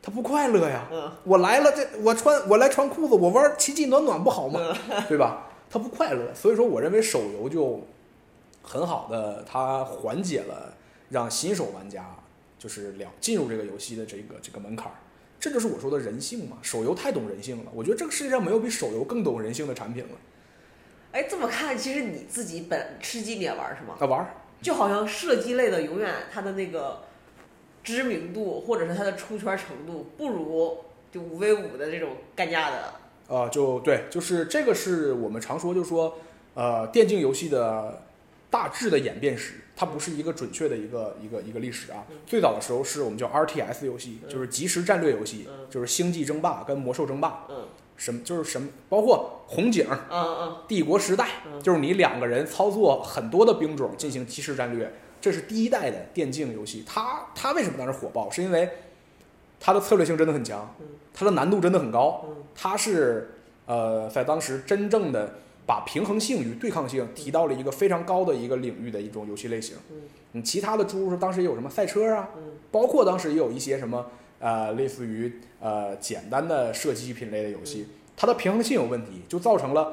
[0.00, 0.86] 他不快乐呀。
[0.92, 4.60] 嗯我来了，这我穿我来穿裤子，我玩奇迹暖暖不好吗？
[5.08, 5.48] 对吧？
[5.70, 7.80] 他不快乐，所以说我认为手游就
[8.62, 10.72] 很好的，它缓解了
[11.08, 12.04] 让新手玩家
[12.64, 14.94] 就是了进入这个游戏的这个这个门槛儿。
[15.38, 17.70] 这就是我说的人性嘛，手游太懂人性了。
[17.74, 20.10] 我觉得这个世界上没有比手游更懂人性的产品了。
[21.12, 23.94] 哎，这么看，其实你自己本吃鸡你也玩是吗？
[24.00, 27.02] 啊，玩儿，就好像射击类的，永远它的那个
[27.82, 30.78] 知名度或者是它的出圈程度，不如
[31.12, 32.94] 就五 v 五的这种干架的。
[33.28, 36.18] 啊，就对，就是这个是我们常说，就是说，
[36.54, 38.02] 呃，电竞游戏的
[38.50, 42.04] 大致的演变史，它不是一个准确的一个一个一个历史啊。
[42.26, 45.66] 最早的时候是我们叫 RTS 游戏，就是即时战略游戏，嗯。
[45.70, 47.64] 就是星际争霸跟魔兽争霸，嗯。
[47.96, 50.56] 什么就是什么，包括红警、嗯嗯。
[50.66, 51.62] 帝国时代，嗯。
[51.62, 56.84] 就是你两个人操作很多的兵种进行即时战略，这是第一代的电竞游戏。
[56.86, 58.30] 它它为什么当时火爆？
[58.30, 58.68] 是因为
[59.60, 62.24] 它的策略性真的很强嗯，它的难度真的很高。
[62.28, 62.36] 嗯。
[62.54, 65.34] 它是呃在当时真正的
[65.66, 69.76] 把平衡性与对抗性提到了一个非常高的一个领域的一种游戏类型。
[69.90, 69.96] 嗯
[70.36, 74.04] 你其他的诸如说当时也有什么赛车啊，嗯包括当时也有一些什么
[74.40, 79.92] 呃类似于呃简单的射击品类的游戏，它的平衡性有问题，就造成了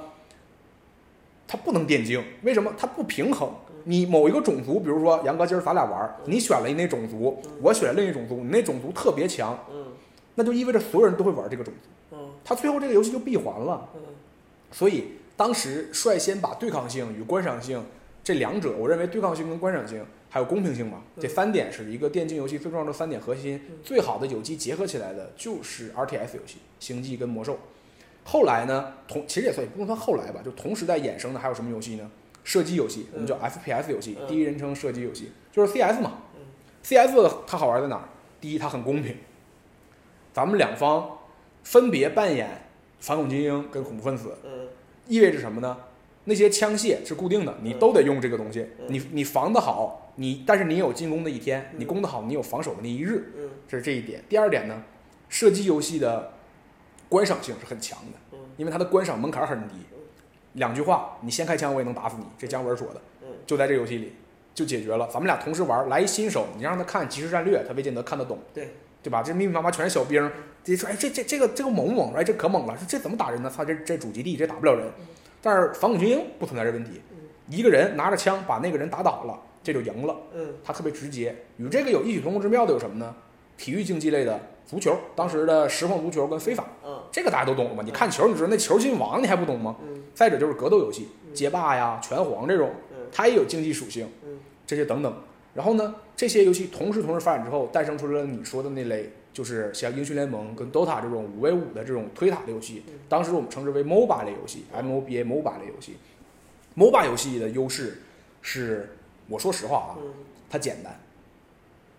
[1.47, 2.23] 它不能电竞。
[2.41, 2.73] 为什么？
[2.75, 3.51] 它不平衡。
[3.83, 9.85] 你某一个种族，比如说杨哥今儿咱俩玩儿，你选了一那种族，我选了另一种族，你那种族特别强，嗯
[10.33, 13.87] 那就意味着所有人都会玩这个种族，嗯它最后这个游戏就闭环了。
[13.93, 14.01] 嗯
[14.71, 15.03] 所以
[15.41, 17.83] 当时率先把对抗性与观赏性
[18.23, 23.59] 这两者，我认为对抗性跟观赏性还有公平性嘛，这三点是一个电竞游戏最重要的三点核心。
[23.83, 27.57] 最好的有机结合起来的就是 RTS 游戏，星际跟魔兽。
[28.23, 32.11] 后来呢，同其实也算也不能算后来吧，就同时代衍生的还有什么游戏呢？
[32.43, 36.45] 射击游戏，我们叫 FPS 游戏，嗯第一人称射击游戏，就是 CS 嘛嗯。
[36.83, 37.15] CS
[37.47, 38.03] 它好玩在哪儿？
[38.39, 39.17] 第一，它很公平，
[40.31, 41.17] 咱们两方
[41.63, 42.47] 分别扮演
[42.99, 44.67] 反恐精英跟恐怖分子，嗯
[45.11, 45.77] 意味着什么呢？
[46.23, 48.61] 那些枪械是固定的，你都得用这个东西。
[48.79, 54.23] 嗯你你防得好，你但是你有进攻的一天，嗯你攻得好，你有防守的那一日，嗯这是这一点。
[54.29, 54.83] 第二点呢，
[55.27, 56.31] 射击游戏的
[57.09, 59.75] 观赏性是很强的，嗯因为它的观赏门槛很低。
[60.53, 64.13] 两句话，你先开枪我也能打死你，这姜文说的嗯，就在这游戏里
[64.53, 65.07] 就解决了。
[65.07, 68.69] 咱们俩同时玩，来一新手，你让他看即时战略，他未见得看得懂，对
[69.01, 69.23] 对吧？
[69.23, 70.31] 这密密麻麻全是小兵，
[70.63, 72.13] 这说哎这这这个这个猛不猛？
[72.13, 73.49] 哎这可猛了，这这怎么打人呢？
[73.49, 74.87] 操这这主基地这打不了人。
[75.41, 77.01] 但是反恐精英不存在这问题，
[77.49, 80.15] 一个人拿着枪把那个人打倒了，这就赢了。
[80.35, 81.35] 嗯他特别直接。
[81.57, 83.15] 与这个有异曲同工之妙的有什么呢？
[83.57, 87.83] 体育竞技类的足球，当时的实况足球跟非法，嗯这个大家都懂嘛？
[87.83, 89.75] 你看球，你知道那球进网，你还不懂吗？
[89.83, 95.13] 嗯再者就是格斗游戏，街霸呀、拳皇这种，嗯它也有竞技属性，嗯这些等等。
[95.53, 102.83] 然后呢，这些游戏同时同时发展之后，诞生出了你说的那类，就是像英雄联盟跟 DOTA 这种五 v 五的这种推塔的游戏。
[103.07, 105.97] 当时我们称之为 MOBA 类游戏，MOBA MOBA 类游戏。
[106.75, 108.01] MOBA 游戏的优势
[108.41, 108.89] 是，
[109.27, 110.13] 我说实话啊，嗯
[110.49, 110.99] 它简单。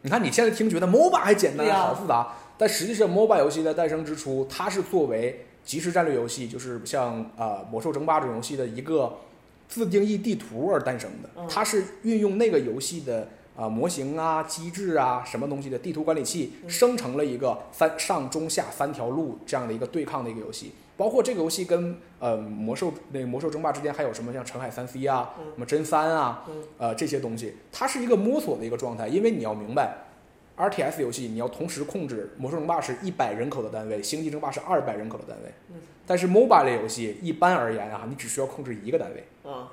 [0.03, 9.19] 你看你现在听觉得 MOBA 还简单，好复杂，但实际上 MOBA 游戏在诞生之初，它是作为即时战略游戏，就是像呃魔兽争霸这种游戏的一个
[9.69, 11.47] 自定义地图而诞生的嗯。
[11.49, 20.73] 它是运用那个游戏的啊、模型啊、机制啊、什么东西的地图管理器，生成了一个三上中下三条路这样的一个对抗的一个游戏。
[20.97, 29.97] 包括这个游戏跟呃魔兽那个魔兽争霸之间还有什么像澄海三 C 啊、什么真三啊，嗯呃这些东西，它是一个摸索的一个状态，因为你要明白。
[30.55, 35.51] RTS 游戏你要同时控制魔兽争霸是一百人口的单位，星际争霸是二百人口的单位。
[36.07, 39.73] 但是 MOBA 类游戏一般而言啊，你只需要控制一个单位，啊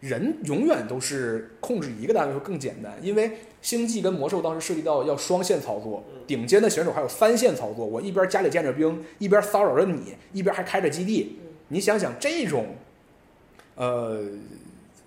[0.00, 12.66] 人永远都是控制一个单位会更简单，因为星际跟魔兽当时涉及到要双线操作，顶尖的选手还有三线操作，我一边家里建着兵，一边骚扰着你，一边还开着基地，你想想这种，
[13.76, 14.22] 呃，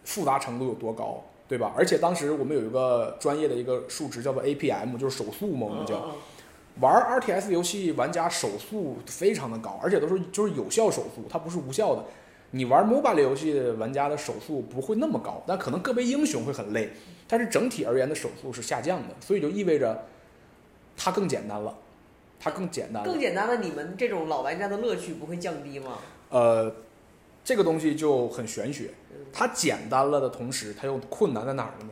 [0.04, 1.74] 复杂程度有多高，对吧？
[1.76, 5.96] 而且当时我们有一个专业的一个数值叫做 APM，就是手速嘛，我们叫。
[5.96, 6.12] 嗯
[6.82, 12.04] 玩 RTS 游戏玩家手速非常的高，而且都是就是有效手速，它不是无效的。
[12.56, 16.92] 你玩 MOBA 类游戏的玩家的手速不会那么高，但可能个别英雄会很累，
[17.28, 20.06] 但是整体而言的手速是下降的，所以就意味着
[20.96, 21.76] 它更简单了，
[22.40, 23.10] 它更简单了。
[23.12, 25.98] 更简单了，你们这种老玩家的乐趣不会降低吗？
[26.30, 26.72] 呃，
[27.44, 28.92] 这个东西就很玄学，
[29.32, 31.90] 它简单了的同时，它又困难在哪儿了呢？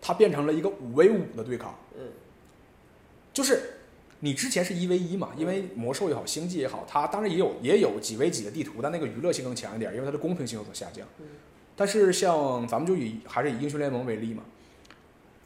[0.00, 1.74] 它变成了一个五 v 五的对抗。
[1.98, 2.06] 嗯
[3.32, 3.79] 就是
[4.20, 11.06] 你之前是一 v 一嘛，因为魔兽也好，星际也好，它当然也有也有几 v 几的地图，但那个娱乐性更强一点，因为它的公平性有所下降。
[11.74, 14.42] 但是像咱们就以还是以英雄联盟为例嘛，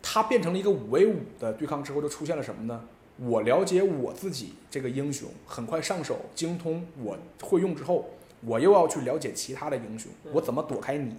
[0.03, 2.85] 它变成了一个五 v 五的对抗之后，就出现了什么呢？
[3.17, 8.11] 我了解我自己这个英雄，很快上手精通，我会用之后，
[8.41, 11.15] 我又要去了解其他的英雄，我怎么躲开你，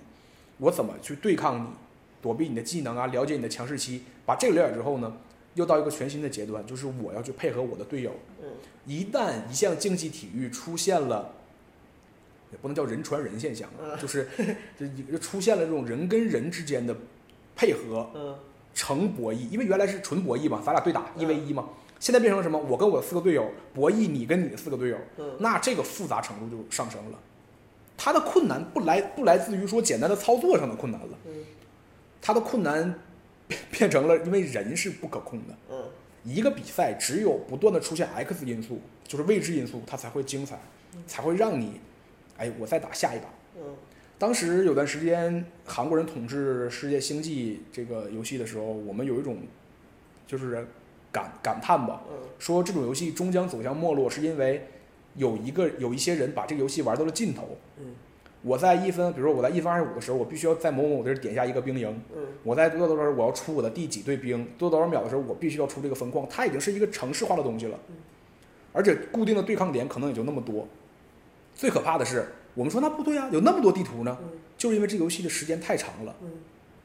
[0.57, 1.67] 我怎么去对抗你，
[2.21, 5.15] 躲避你的技能啊，了解你的强势期，把这个了解之后呢，
[5.55, 8.11] 又到一个全新的阶段，就是我要去配合我的队友。
[8.41, 8.47] 嗯。
[8.85, 11.33] 一旦一项竞技体育出现了，
[12.51, 13.67] 也不能叫人传人现象
[13.99, 14.29] 就是
[14.77, 16.95] 就就出现了这种人跟人之间的
[17.55, 18.35] 配合嗯。
[18.73, 22.59] 成博弈，因为原来是纯博弈嘛，咱俩对打一 v 嗯一嘛，现在变成了什么？
[22.59, 25.37] 我跟我四个队友博弈，你跟你的四个队友，嗯。
[25.39, 27.17] 那这个复杂程度就上升了。
[27.97, 31.31] 它的困难不来不来自于说简单的操作上的困难了，嗯。
[32.21, 32.99] 它的困难
[33.47, 35.55] 变 变成了因为人是不可控的。
[35.71, 35.83] 嗯
[36.23, 40.59] 一个比赛只有不断的出现 X 因素，就是未知因素，它才会精彩，
[41.05, 41.79] 才会让你，
[42.35, 43.25] 哎，我再打下一把。
[43.57, 43.75] 嗯
[44.17, 49.37] 当时有段时间，韩国人统治世界星际这个游戏的时候，我们有一种
[50.25, 50.65] 就是
[51.11, 54.67] 感感叹吧，嗯说这种游戏终将走向没落，是因为
[55.15, 57.55] 有一个有一些人把这个游戏玩到了尽头。
[57.77, 57.93] 嗯
[58.45, 62.21] 我在一分，比如说我在一分二十五的时候，我必须要在某某地儿点下一个兵营，嗯。
[62.43, 67.79] 我在多少多少，我要出我的第几队兵，多多少秒的时候，我必须要出这个分矿，它已经是一个城市化的东西了，
[68.71, 70.67] 而且固定的对抗点可能也就那么多。
[71.55, 74.29] 最可怕的是，我们说那不对啊，有那么多地图呢，嗯。
[74.55, 76.29] 就是因为这游戏的时间太长了，嗯。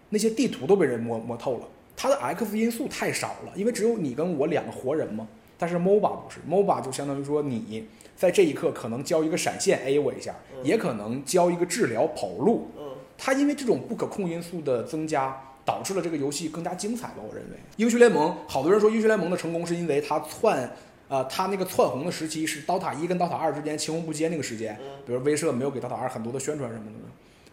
[0.09, 5.29] 那些地图都被人摸摸透了，它的 X 因素太少了，因为只有你跟我两个活人嘛。
[5.59, 7.87] 但是 MOBA 不是，MOBA 就相当于说你
[8.21, 12.85] 在这一刻可能交一个闪现 A 我一下，嗯也可能交一个治疗跑路，嗯
[13.17, 17.15] 它因为这种不可控因素的增加，导致了这个游戏更加精彩吧？
[17.27, 20.71] 我认为，英雄联盟，好多人说英雄联盟的成功是因为它窜，
[21.09, 27.09] 呃，它那个窜红的时期是刀塔一跟刀塔二之间青红不接那个时间，嗯比如威慑没有给刀塔二很多的宣传什么的。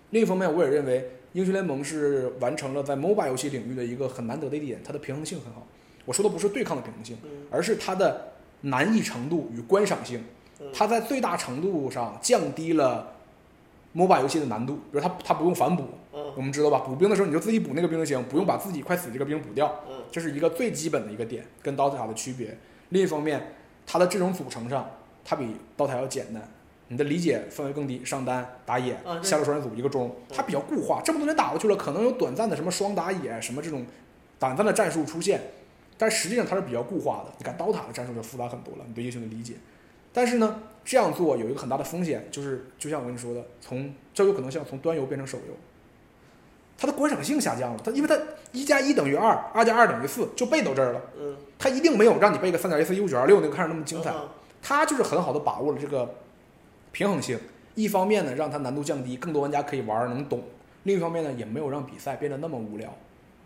[0.10, 5.66] 另一方面，我也认为英雄联盟是完成了在 MOBA 游戏领域的一个很难得的一点，它的平衡性很好。
[6.04, 10.22] 我说的不是对抗的平衡性，嗯而是它的难易程度与观赏性。
[10.74, 13.14] 它在最大程度上降低了
[13.96, 14.76] MOBA 游戏的难度。
[14.76, 16.80] 比如它它不用反补，嗯我们知道吧？
[16.80, 19.74] 补兵的时候你就自己补那个兵就行，不用把自己快死这个兵补掉。
[19.90, 22.58] 嗯这是一个最基本的一个点，跟刀塔的区别。
[22.90, 24.90] 另一方面，它的这种组成上，
[25.26, 26.42] 它比刀塔要简单，
[26.88, 28.04] 你的理解范围更低。
[28.06, 31.02] 上单打野下路双人组一个中，它比较固化。
[31.04, 33.86] 这么多年打过去了，可能有短暂的什么双打野什么这种
[34.40, 35.42] 短暂的战术出现，
[35.98, 37.34] 但实际上它是比较固化的。
[37.38, 39.56] 你看刀塔的战术就复杂很多了，你对英雄的理解。
[40.14, 45.54] 但是呢，这样做有一个很大的风险，就是就像我跟你说的，从这有可能像从端游变成手游，
[46.78, 47.82] 它的观赏性下降了。
[47.84, 48.18] 它因为它
[48.52, 51.02] 一加一等于二，二加二等于四，就背到这儿了。
[51.20, 54.12] 嗯，它一定没有让你背个三点一四一五九二六那个看着那么精彩。
[54.12, 56.16] 嗯它就是很好的把握了这个
[56.92, 57.40] 平衡性。
[57.76, 60.40] 一方面呢，让它难度降低，更多玩家可以玩能懂；
[60.84, 62.92] 另一方面呢，也没有让比赛变得那么无聊。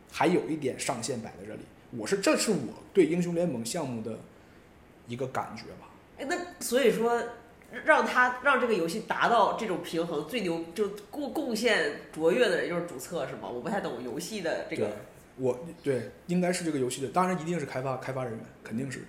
[0.10, 1.60] 还有一点上限摆在这里，
[1.92, 2.58] 我是这是我
[2.94, 4.18] 对英雄联盟项目的
[5.06, 5.91] 一个感觉吧。
[6.28, 7.22] 那所以说，
[7.86, 13.50] 让他让这个游戏达到这种平衡，最牛就贡贡献卓越的人就是主策是吗？
[13.50, 14.92] 我不太懂游戏的这个，
[15.38, 19.02] 我对应该是这个游戏的，当然一定是开发开发人员，肯定是。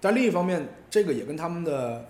[0.00, 2.06] 但另一方面，这个也跟他们的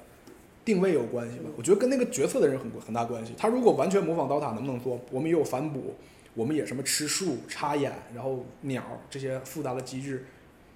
[0.64, 1.48] 定位有关系吧。
[1.57, 3.33] 我觉得跟那个决策的人很很大关系。
[3.38, 5.01] 他如果完全模仿刀塔，能不能做？
[5.11, 5.96] 我们也有反哺，
[6.35, 10.27] 我们也什么吃树、插眼，然后鸟这些复杂的机制，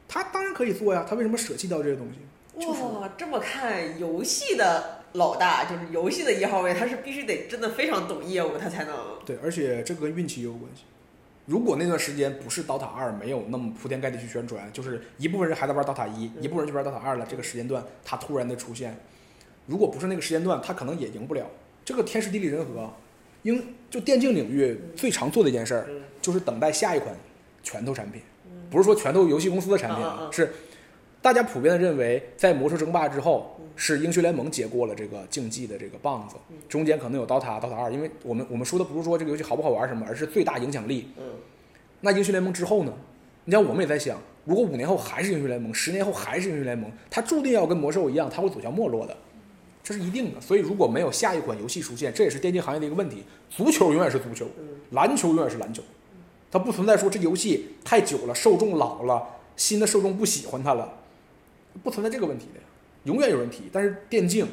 [0.09, 1.05] 他当然可以做呀。
[1.07, 2.18] 他为什么舍弃掉这些东西？
[2.59, 8.95] 就是哇，这么看，游戏的老大就是游戏的一号位，他是必须得真的非常懂业务，他才能。
[9.25, 10.83] 对，而且这个跟运气也有关系。
[11.47, 18.97] 如果那段时间不是 DOTA 二没有那么铺天盖地去宣传，就是一部分人还在玩 DOTA 一，一部分人去玩 DOTA 二了，这个时间段他突然的出现，
[19.67, 21.45] 如果不是那个时间段，他可能也赢不了。
[21.85, 22.88] 这个天时地利人和，
[23.43, 27.12] 因就电竞领域最常做的一件事儿嗯就是等待下一款
[27.65, 28.23] 拳头产品，
[28.71, 30.53] 不是说拳头游戏公司的产品是
[31.23, 36.35] 大家普遍的认为，在魔兽争霸之后，是英雄联盟接过了这个竞技的这个棒子，
[36.69, 41.13] 中间可能有 DOTA、DOTA 二，因为我们我们说的不是说这个游戏好不好玩什么，而是最大影响力。
[41.17, 41.25] 嗯，
[42.01, 42.93] 那英雄联盟之后呢？
[43.45, 49.17] 你像我们也在想，如果五年后还是英雄联盟，十年后还是英雄联盟，它注定要跟魔兽一样，它会走向没落的，
[49.85, 50.41] 这是一定的。
[50.41, 53.23] 所以如果没有下一款游戏出现，这也是电竞行业的一个问题。
[53.49, 54.47] 足球永远是足球，
[54.91, 55.83] 篮球永远是篮球，
[56.51, 59.23] 它不存在说这游戏太久了，受众老了，
[59.57, 60.93] 新的受众不喜欢它了，
[61.83, 62.61] 不存在这个问题的，
[63.05, 63.65] 永远有人提。
[63.73, 64.47] 但是电竞，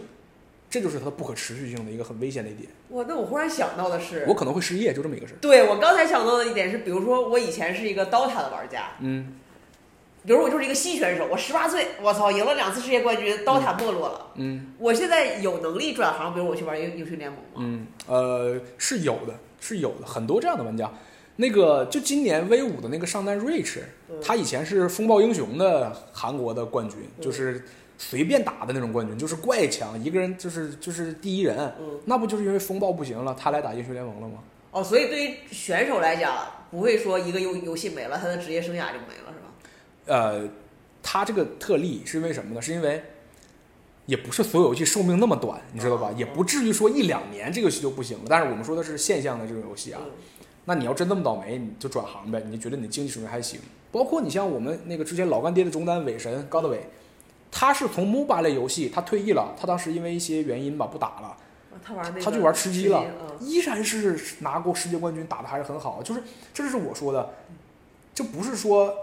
[0.69, 2.69] 这就是它的不可持续性的一个很危险的一点。
[2.89, 5.37] 哇，那我忽然想到的是，我可能会失业，就这么一个事儿。
[5.41, 9.35] 对我刚才想到的一点是，比如说我以前是一个 DOTA 的玩家，嗯
[10.25, 14.31] 比如说我就是一个新选手，我十八岁，我操，赢了两次世界冠军，DOTA 没落了。
[14.35, 17.55] 嗯我现在有能力转行，比如我去玩英英雄联盟吗？
[17.57, 20.91] 嗯，呃，是有的，是有的，很多这样的玩家。
[21.39, 23.79] 那个就今年 V 五的那个上单 Rich，
[24.21, 27.63] 他以前是风暴英雄的韩国的冠军，就是
[27.97, 31.57] 随便打的那种冠军，就是怪强，一个人就是就是第一人。
[31.79, 34.39] 嗯那不就是因为风暴不行了，他来打英雄联盟了吗？
[34.71, 39.53] 哦，所以对于选手来讲，不会说一个游游戏没了，他的职业生涯就没了，是吧？
[40.07, 40.45] 呃，
[41.01, 42.61] 他这个特例是因为什么呢？
[42.61, 43.01] 是因为
[44.07, 46.11] 也不是所有游戏寿命那么短，你知道吧？
[46.17, 48.25] 也不至于说一两年这个游戏就不行了。
[48.27, 50.11] 但是我们说的是现象的这种游戏啊，嗯
[50.69, 52.39] 那你要真这么倒霉，你就转行呗。
[52.45, 53.59] 你觉得你的经济水平还行？
[53.91, 56.87] 包括你像我们那个之前老干爹的中单韦神高德伟，
[57.49, 61.37] 他是从 MOBA 类游戏他退役了，他当时因为一些原因吧不打了，啊
[61.83, 66.03] 他玩他就玩吃鸡了嗯依然是拿过世界冠军，打的还是很好。
[66.03, 66.21] 就是
[66.53, 67.27] 这就是我说的，
[68.13, 68.93] 就不是说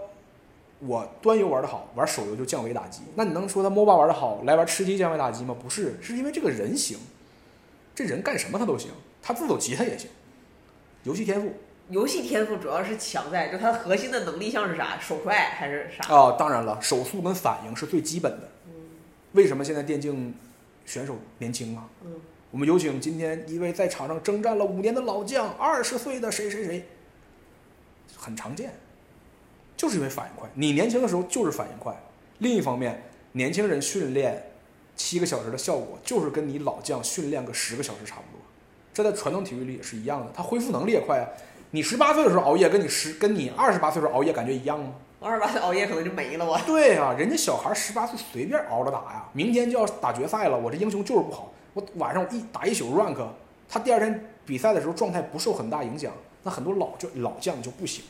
[0.79, 3.01] 我端游玩的好，玩手游就降维打击。
[3.15, 5.53] 那你能说他 MOBA 玩的好，来玩吃鸡降维打击吗？
[5.61, 6.97] 不是，是因为这个人行，
[7.93, 8.89] 这人干什么他都行，
[9.21, 10.09] 他自走棋他也行，
[11.07, 11.53] 游戏天赋
[11.89, 14.99] 游戏天赋主要是强在，就它核心的能力项是啥？
[14.99, 16.13] 手快还是啥？
[16.13, 18.49] 哦、当然了，手速跟反应是最基本的。
[19.31, 20.35] 为什么现在电竞
[20.85, 21.87] 选手年轻啊？
[22.03, 22.11] 嗯
[22.51, 26.85] 我们有请今天一位在场上征战了五年的老将，二十岁的谁谁谁，
[28.17, 28.73] 很常见，
[29.77, 30.49] 就是因为反应快。
[30.55, 31.95] 你年轻的时候就是反应快。
[32.39, 34.51] 另一方面，年轻人训练
[34.97, 38.36] 七个小时的效果，就是跟你老将训练个十个小时差不多。
[38.97, 41.29] 这在传统体育里也是一样的，他恢复能力也快啊。
[41.69, 44.95] 你十八岁的时候熬夜，跟你十跟你二十八岁时候熬夜感觉一样吗？
[45.19, 46.57] 二十八岁熬夜可能就没了我。
[46.65, 53.23] 对啊、人家小孩十八岁随便熬着打呀，明天就要打决赛了，我这英雄就是不好，我晚上我一打一宿 rank，
[53.69, 58.03] 他第二天比赛的时候状态不受很大影响，那很多老就老将就不行。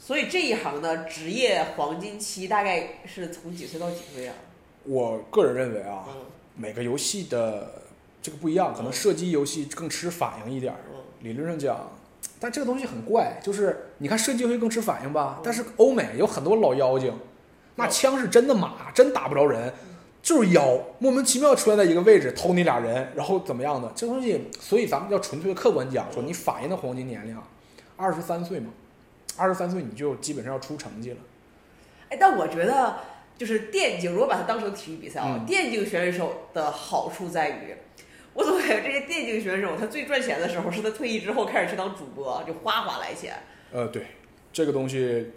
[0.00, 4.34] 所以这一行的职业黄金期大概是从几岁到几岁啊？
[4.82, 6.14] 我个人认为啊，嗯
[6.56, 7.82] 每个游戏的
[8.24, 10.74] 这个不一样，可能射击游戏更吃反应一点
[11.20, 11.92] 理论上讲，
[12.40, 17.12] 但这个东西很怪，就是你看射击游戏更吃反应吧，但是欧美有很多老妖精，
[17.74, 19.70] 那枪是真的马，真打不着人。
[20.22, 23.92] 就是妖，莫名其妙出现在一个位置偷你俩人，然后怎么样的？
[23.94, 27.46] 这东西，所以咱们要纯粹的客观讲，说你反应的黄金年龄啊，
[27.94, 28.70] 二十三岁嘛，
[29.36, 31.18] 二十三岁你就基本上要出成绩了。
[32.08, 33.00] 哎，但我觉得
[33.36, 37.76] 就是电竞，如果把它当成体育比赛啊，嗯电竞选手的好处在于，
[38.34, 43.34] 我总感觉这些电竞选手他最赚钱的时候是他退役之后开始去当主播，就哗哗来钱。
[43.72, 44.06] 呃，对，
[44.52, 45.30] 这个东西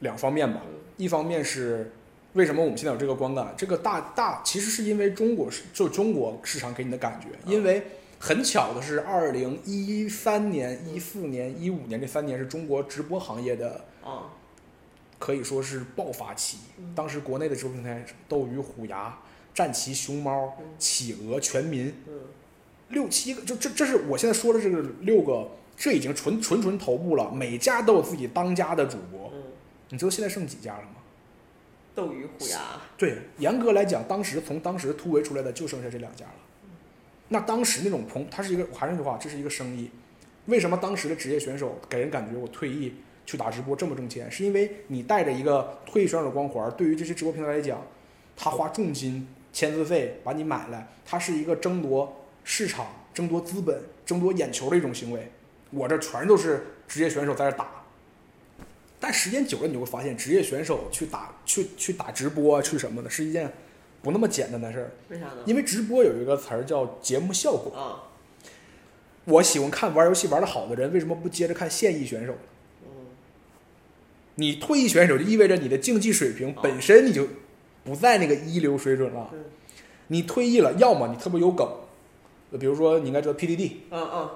[0.00, 0.60] 两方面吧，
[0.96, 1.92] 一方面是
[2.34, 7.82] 为什么我们现在有这个观感，这个大大其实是因为中国市就中国市场给你的感觉，因为
[8.18, 14.34] 很巧的是，二零一三年、一四年、一五年这三年是中国直播行业的啊，
[15.18, 16.58] 可以说是爆发期。
[16.94, 19.16] 当时国内的直播平台，斗鱼、虎牙、
[19.58, 22.12] 战旗、熊猫、企鹅、全民，嗯
[22.90, 29.28] 六七个，就这这是我现在说的这个六个，这已经纯纯纯头部了，每家都有自己当家的主播。
[29.34, 29.42] 嗯，
[29.88, 31.02] 你知道现在剩几家了吗？
[31.92, 36.34] 斗鱼、虎牙，对，严格来讲，当时从当时突围出来的就剩下这两家了。
[37.26, 39.90] 那当时那种棚，它是一个，还是那句话，这是一个生意。
[40.46, 42.94] 为什么当时的职业选手给人感觉我退役
[43.26, 44.30] 去打直播这么挣钱？
[44.30, 47.82] 是因为你带着一个退役选手的光环，对于这些直播平台来讲，
[48.36, 49.26] 他花重金
[49.58, 55.32] 签字费把你买来，它是一个争夺市场、争夺资本、争夺眼球的一种行为。
[55.72, 57.68] 我这全都是职业选手在这打，
[59.00, 63.52] 但时间久了，你就会发现，职业选手去打、去去打直播啊，去什么的，是一件
[64.00, 64.92] 不那么简单的事儿。
[65.08, 65.38] 为啥呢？
[65.44, 67.76] 因为直播有一个词儿叫节目效果。
[67.76, 68.06] 啊，
[69.24, 72.34] 我喜欢看玩游戏玩的好的人，为什么不接着看现役选手？
[72.84, 72.90] 嗯，
[74.36, 77.26] 你退役选手就意味着你的竞技水平本身你就
[77.88, 79.44] 不在那个一流水准了嗯。
[80.08, 81.66] 你退役了，要么你特别有梗，
[82.58, 84.30] 比如说你应该知道 PDD，嗯嗯，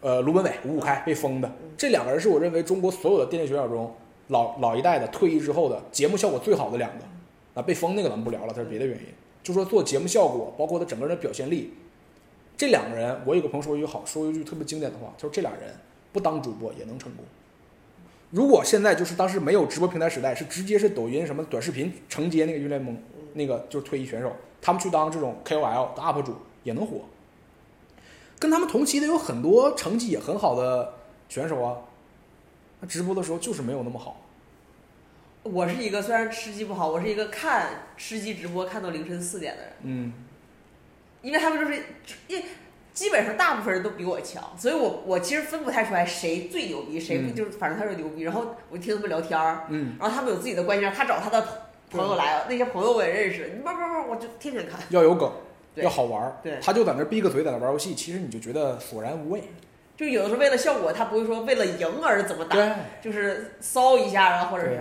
[0.00, 3.94] 呃，卢本伟、五五开被封的，这两个人是我认为中国所有的电竞选手中
[4.28, 7.04] 老老一代的退役之后的节目效果最好的两个。
[7.52, 9.04] 啊，被封那个咱们不聊了，他是别的原因。
[9.42, 11.72] 就说做节目效果，包括他整个人的表现力，
[12.56, 15.74] 这两个人，我有个朋友说一句好，说一句特别经典的话，他说这俩人
[16.12, 17.24] 不当主播也能成功。
[18.30, 22.96] 如果现在就是当时没有直播平台时代，是直接是抖音什么短视频承接那个运联盟，
[23.34, 27.00] 那个就是退役选手，他们去当这种 KOL 的 UP 主也能火。
[28.38, 30.94] 跟他们同期的有很多成绩也很好的
[31.28, 31.76] 选手啊，
[32.80, 34.24] 那直播的时候就是没有那么好。
[35.42, 40.12] 我是一个虽然吃鸡不好，我是一个看吃鸡直播看到凌晨四点的人，嗯，
[41.20, 41.82] 因为他们就是
[42.28, 42.44] 因为
[42.92, 48.22] 基本上大部分人都比我强，所以我我其实分不太出来谁最牛逼，谁不嗯就是反正他是牛逼。
[48.22, 51.46] 然后我听他们聊天儿，嗯，然后他们有自己的观点，他找他的
[51.90, 54.80] 朋友来了，那些朋友我也认识，不不不，我就天天看。
[54.90, 55.30] 要有梗，
[55.76, 56.36] 要好玩儿。
[56.42, 59.42] 对他就在那儿闭个嘴，在那儿玩游戏，其实你就觉得索然无味。
[59.96, 62.56] 就有的时候为了效果，他不会说为了赢而怎么打，
[63.02, 64.80] 就是骚一下啊，或者是。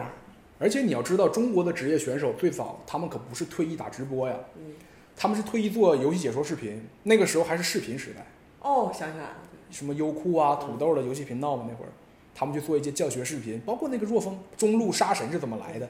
[0.59, 4.73] 而且你要知道，中国的职业选手最早他们可不是退役打直播呀，嗯
[5.21, 8.25] 他们是特意做游戏解说视频，那个时候还是视频时代，
[8.61, 9.35] 哦，想起来了，
[9.69, 11.89] 什么优酷啊、土豆的游戏频道嘛，那会儿。
[12.33, 15.89] 他们去做一些教学视频，包括那个若风中路杀神是怎么来的，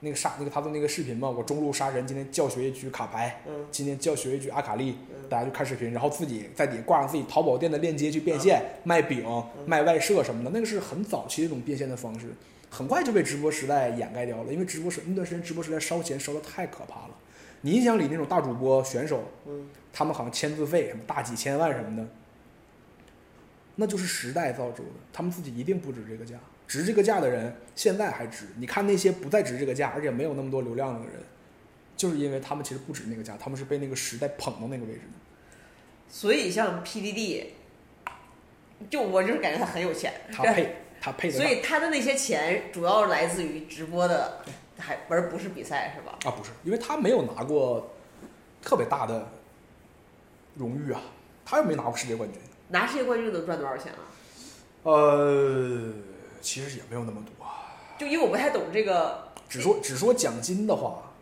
[0.00, 3.64] 那个杀那个他的那个视频嘛，我中路杀神今天教学一局卡牌，嗯。
[3.70, 5.28] 今天教学一局阿卡丽，嗯。
[5.28, 9.24] 大家就看视频，然后自己在底下挂上自己淘宝店的链接去变现，卖饼、
[9.66, 12.26] 卖外设什么的，那个是很早期的一种变现的方式，
[12.68, 14.52] 很快就被直播时代掩盖掉了。
[14.52, 17.14] 因为直播时那段时间直播时代烧钱烧的太可怕了。
[17.64, 22.06] 你印象里那种大主播选手，嗯，他们好像签字费什么大几千万什么的，
[23.76, 26.36] 那就是时代造就的，他们自己一定不值这个价。
[26.68, 31.22] 值这个价的人现在还值，你看那些不再值这个价，而且没有那么多流量的人，
[31.96, 35.18] 就是因为他们其实不值那个价，他们是被那个时代捧到那个位置的。
[36.06, 37.46] 所以像 PDD，
[38.90, 44.42] 就我就是感觉他很有钱，他配他配的所以他的那些钱主要来自于直播的，
[44.78, 46.18] 还而不是比赛是吧？
[46.24, 47.92] 啊，不是，因为他没有拿过
[48.62, 49.28] 特别大的
[50.54, 51.00] 荣誉啊，
[51.44, 52.40] 他又没拿过世界冠军。
[52.68, 54.00] 拿世界冠军能赚多少钱啊？
[54.82, 55.92] 呃，
[56.40, 57.46] 其实也没有那么多，
[57.98, 61.12] 就因为我不太懂这个，只说只说奖金的话，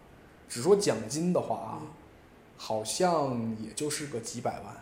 [0.48, 1.82] 只说奖金的话啊，
[2.56, 4.76] 好像也就是个几百万。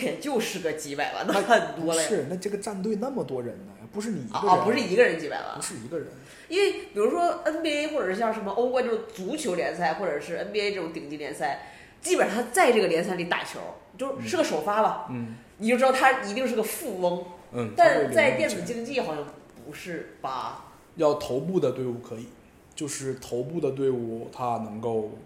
[0.00, 2.08] 也就是个几百万，那那很多了呀。
[2.08, 6.08] 是，那这个战队那么多人呢，不是你一个啊不是一个人几百万不，是一个人。
[6.48, 11.68] 因为比如说 NBA 或者是像什么欧冠这种足球联赛，或者是 NBA 这种顶级联赛，
[12.00, 13.60] 基本上他在这个联赛里打球，
[13.96, 17.24] 就是个首发吧，嗯你就知道他一定是个富翁。
[17.52, 19.24] 嗯，但是在电子竞技好像
[19.66, 20.72] 不是吧？
[20.96, 22.26] 要头部的队伍可以，
[22.74, 25.18] 就是头部的队伍他能够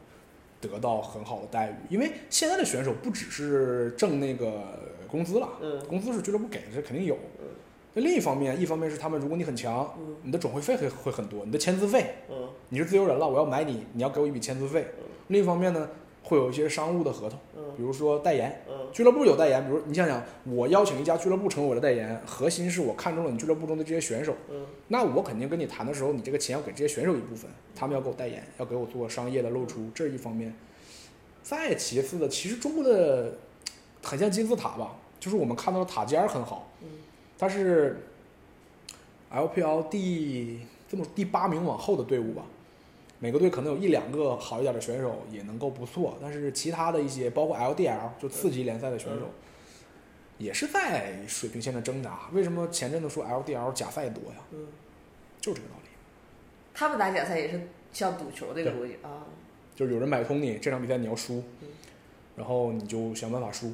[0.61, 7.47] 得到很好的待遇，因为现在的选手不只是挣那个工资了，嗯工资是俱乐部给的，这肯定有嗯。
[7.95, 14.87] 那另一方面，一方面是他们，如果你很强，嗯你的转会费会会很多，你的签字费，嗯你是自由人了，我要买你，你要给我一笔签字费。
[14.99, 15.89] 嗯另一方面呢，
[16.23, 18.63] 会有一些商务的合同，嗯比如说代言。
[18.69, 30.55] 嗯俱乐部有代言，比如你想想，我邀请一家俱乐部成为我的代言，核心是我看中了你俱乐部中的这些选手，嗯那我肯定跟你谈的时候，你这个钱要给这些选手一部分，他们要给我代言，要给我做商业的露出，这是一方面。
[31.43, 33.37] 再其次的，其实中国的
[34.03, 36.71] 很像金字塔吧，就是我们看到的塔尖儿很好，
[37.35, 37.97] 嗯它是
[39.31, 42.45] LPL 第这么第八名往后的队伍吧，
[43.19, 49.31] 每个队可能有一两个好一点的选手也能够不错，但是其他的一些包括 LDL 就次级联赛的选手，
[50.39, 52.29] 也是在水平线的挣扎。
[52.33, 54.39] 为什么前阵子说 LDL 假赛多呀？
[54.53, 54.69] 嗯，
[55.41, 55.89] 就这个道理。
[56.73, 57.61] 他们打假赛也是
[57.93, 59.27] 像赌球这个对逻辑啊。
[59.75, 61.69] 就是有人买通你，这场比赛你要输嗯，
[62.37, 63.73] 然后你就想办法输。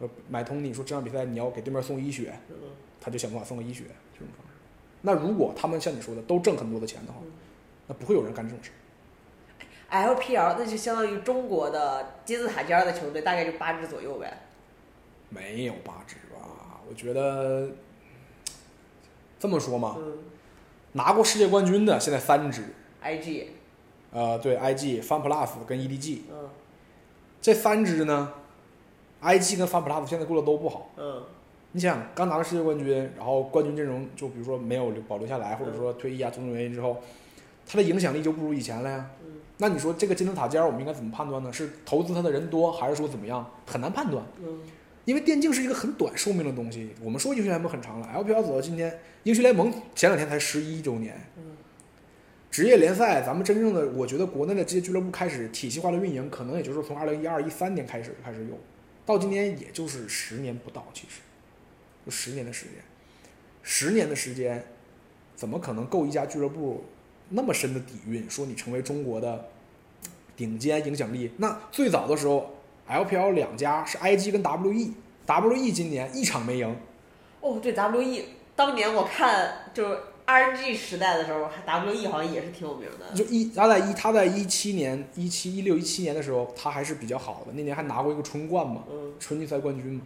[0.00, 2.56] 呃，买通你说这场比赛你要给对面送一血，嗯
[3.00, 4.52] 他就想办法送个医学这种方式。
[5.02, 7.32] 那如果他们像你说的都挣很多的钱的话嗯，
[7.88, 8.70] 那不会有人干这种事。
[9.90, 14.42] LPL 那就相当于中国的金字塔尖儿的球队，大概就八支左右呗。
[15.30, 16.80] 没有八支吧？
[16.88, 17.68] 我觉得
[19.38, 20.18] 这么说嘛，嗯
[20.92, 22.64] 拿过世界冠军的现在三支
[23.02, 23.46] ，，IG，
[24.12, 26.48] 呃，对，IG、Fun Plus 跟 EDG 嗯
[27.40, 28.32] 这三支呢
[29.22, 30.90] ，IG 跟 Fun Plus 现在过得都不好。
[30.96, 31.22] 嗯
[31.72, 37.00] 你想，刚拿了世界冠军，然后冠军阵容就比如说没有留保留下来，或者说退役啊，种种原因之后，
[37.66, 39.10] 他的影响力就不如以前了呀。
[39.24, 41.52] 嗯那你说这个金字塔尖儿我们应该怎么判断呢？
[41.52, 43.46] 是投资他的人多，还是说怎么样？
[43.66, 44.58] 很难判断，嗯
[45.04, 46.90] 因为电竞是一个很短寿命的东西。
[47.02, 51.14] 我们说英雄联盟很长了，LPL 走到今天，英雄联盟前两天才十一周年。
[51.36, 51.42] 嗯
[52.50, 58.58] 职业联赛，咱们真正的，我觉得国内的这些俱乐部开始体系化的运营，可能也就是从二零一二、一三年开始开始有，
[59.06, 61.20] 到今年也就是十年不到，其实
[62.04, 62.74] 就十年的时间，
[63.62, 64.64] 十年的时间，
[65.36, 66.84] 怎么可能够一家俱乐部
[67.28, 68.28] 那么深的底蕴？
[68.28, 69.48] 说你成为中国的
[70.36, 71.30] 顶尖影响力？
[71.36, 72.56] 那最早的时候
[72.88, 76.76] ，LPL 两家是 IG 跟 WE，WE 今年一场没赢，
[77.40, 78.24] 哦，对 WE，
[78.56, 83.14] 当年我看就是 RNG 时代的时候，WE 好像也是挺有名的。
[83.14, 90.02] 就一他在一他在一七年一七一六一七年的时候，他还是比较好的，那年还拿过一个春冠嘛，嗯春季赛冠军嘛。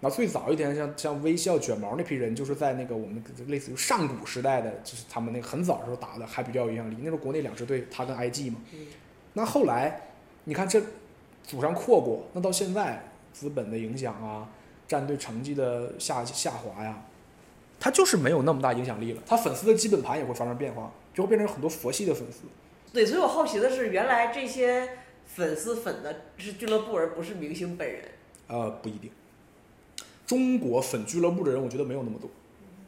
[0.00, 6.96] 那最早一点像像微笑卷毛那批人，就是在那个我们类似于上古时代的，就是他们那个很早的时候打的，还比较有影响力。
[7.00, 8.58] 那时候国内两支队，他跟 IG 嘛。
[8.72, 8.86] 嗯
[9.34, 10.08] 那后来
[10.44, 10.82] 你看这
[11.44, 13.00] 祖上扩过，那到现在
[13.32, 14.48] 资本的影响啊，
[14.88, 17.04] 战队成绩的下下滑呀，
[17.78, 19.22] 他就是没有那么大影响力了。
[19.24, 22.40] 他粉丝的基本盘也会发生变化，就会变成很多佛系的粉丝。
[22.92, 24.88] 对，所以我好奇的是，原来这些
[25.26, 28.02] 粉丝粉的是俱乐部，而不是明星本人。
[28.48, 29.12] 呃，不一定。
[30.30, 32.30] 中国粉俱乐部的人，我觉得没有那么多。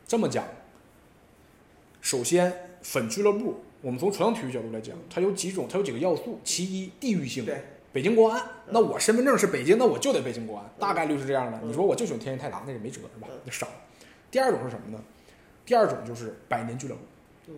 [0.07, 0.45] 这么讲，
[2.01, 6.39] 首先粉俱乐部，我们从传统体育角度来讲，它有几种，它有几个要素。
[6.45, 7.45] 其一，地域性。
[7.45, 7.61] 对，
[7.93, 11.59] 北京国安，那我身份证是北京，那我就得北京国安，大概率是这样的。
[11.65, 13.37] 你说我就喜欢天津泰达，那也没辙是吧嗯？
[13.45, 13.67] 那少。
[14.31, 15.03] 第二种是什么呢？
[15.67, 17.01] 第二种就是百年俱乐部。
[17.49, 17.55] 嗯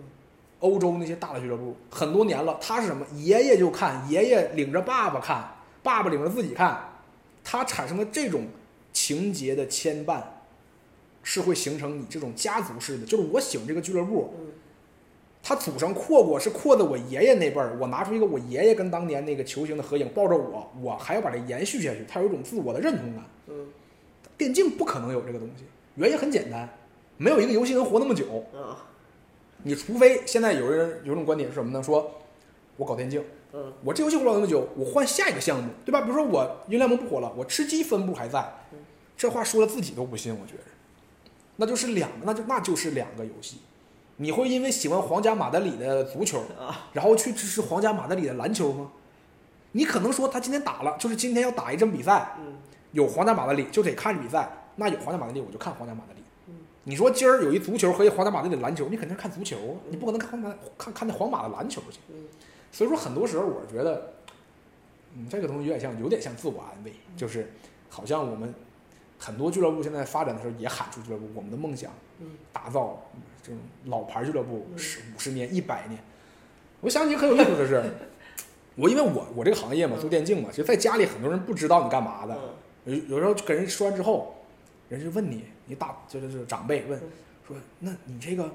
[0.61, 3.05] 欧洲那些大的俱乐部很多年了，他是什么？
[3.16, 5.47] 爷爷就看，爷爷领着爸爸看，
[5.82, 6.89] 爸爸领着自己看，
[7.43, 8.47] 他产生的这种
[8.95, 10.22] 情节的牵绊，
[11.22, 14.47] 是会形成你这种家族式的，就是我喜欢这个俱乐部，嗯
[15.47, 23.22] 他祖上扩过是扩的我爷爷那辈儿，我拿出一个我爷爷跟当年那个球星的合影，抱着我，我还要把它延续下去，他有一种自我的认同感。
[23.49, 23.66] 嗯
[24.38, 25.64] 电竞不可能有这个东西，
[25.97, 26.66] 原因很简单，
[27.18, 28.24] 没有一个游戏能活那么久。
[28.55, 28.88] 啊
[29.62, 31.82] 你除非现在有人有一种观点是什么呢？
[31.82, 32.11] 说
[32.76, 33.22] 我搞电竞，
[33.53, 36.01] 嗯我这游戏活不了那么久，我换下一个项目，对吧？
[36.01, 38.45] 比如说我英雄联盟不火了，我吃鸡分布还在，
[39.16, 40.62] 这话说的自己都不信，我觉着，
[41.56, 43.58] 那就是两个，那就那就是两个游戏。
[44.16, 48.90] 你会因为喜欢皇家马德里的足球，啊然后去支持皇家马德里的篮球吗？
[49.72, 52.54] 你可能说他今天打了，就是今天要打一阵比赛，嗯
[52.92, 56.20] 有皇家马德里就得看比赛，那有皇家马德里我就看皇家马德里。
[56.46, 56.54] 嗯
[56.84, 61.98] 你说今儿有一足球和一皇家马德里的篮球，你肯定是看足球啊，你不可能看皇马看看那皇马的篮球去。
[62.10, 62.16] 嗯
[62.70, 64.14] 所以说很多时候我觉得，
[65.14, 67.52] 嗯，这个东西有点像有点像自我安慰，就是
[67.88, 68.52] 好像我们
[69.25, 73.03] 很多俱乐部现在发展的时候也喊出俱乐部我们的梦想，嗯打造
[73.43, 75.99] 这种老牌俱乐部嗯十五十年一百年。
[76.81, 77.83] 我想起很有意思的是，
[78.77, 82.37] 我因为我我这个行业嘛，做电竞嘛，其实在家里很多人不知道你干嘛的，
[82.85, 84.35] 嗯有有时候跟人说完之后，
[84.91, 87.09] 人就问你，你大就是就是长辈问嗯
[87.49, 88.51] 说，那你这个，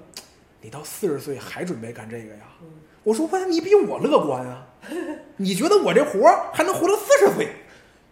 [0.61, 2.43] 你到四十岁还准备干这个呀？
[2.61, 2.67] 嗯
[3.01, 4.67] 我说哇，你比我乐观啊！
[5.37, 7.47] 你觉得我这活儿还能活到四十岁？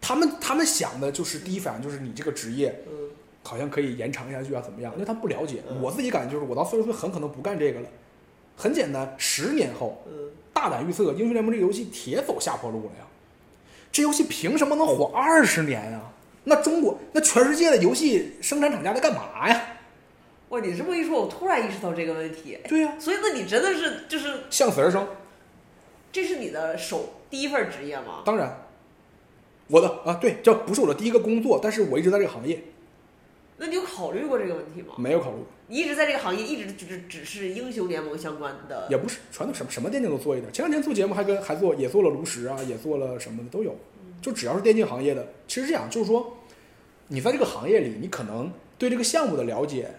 [0.08, 3.10] 他们他们想的就是第一反应就是你这个职业嗯
[3.43, 4.93] 好像可以延长下去啊，怎么样？
[4.93, 5.62] 因为他们不了解。
[5.70, 7.89] 嗯我自己感觉就是我到四十岁很可能不干这个了。
[8.55, 13.05] 很简单，十年后嗯大胆预测，英雄联盟这个游戏铁走下坡路了呀！
[13.91, 16.14] 这游戏凭什么能火二十年啊？
[16.45, 19.62] 那中国那全世界的游戏生产厂家在干嘛呀？
[20.49, 22.58] 哇，你这么一说，我突然意识到这个问题。
[22.70, 25.05] 对呀、所以，那你真的是就是向死而生。
[26.10, 28.22] 这是你的首第一份职业吗？
[28.24, 28.66] 当然，
[29.68, 32.63] 我的啊，对，这不是我的第一个工作，但是我一直在这个行业，
[33.57, 34.93] 那你有考虑过这个问题吗？
[34.97, 35.38] 没有考虑，
[35.68, 38.88] 你一直在这个行业，一直只只是英雄联盟相关的。
[38.89, 40.51] 也不是传统什么什么电竞都做一点。
[40.53, 43.76] 前两天做节目还跟还做也做了炉石啊，也做了什么的都有，
[44.22, 46.38] 就只要是电竞行业的，其实这样就是说，
[47.07, 49.89] 你在这个行业里，你可能对这个项目的了解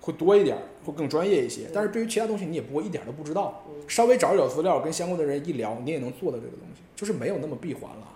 [0.00, 8.08] 会多一点，会更专业一些，但是对于其他东西你也不会一点都不知道，稍微找一找资料，跟相关的人一聊，你也能做到这个东西，就是没有那么闭环了。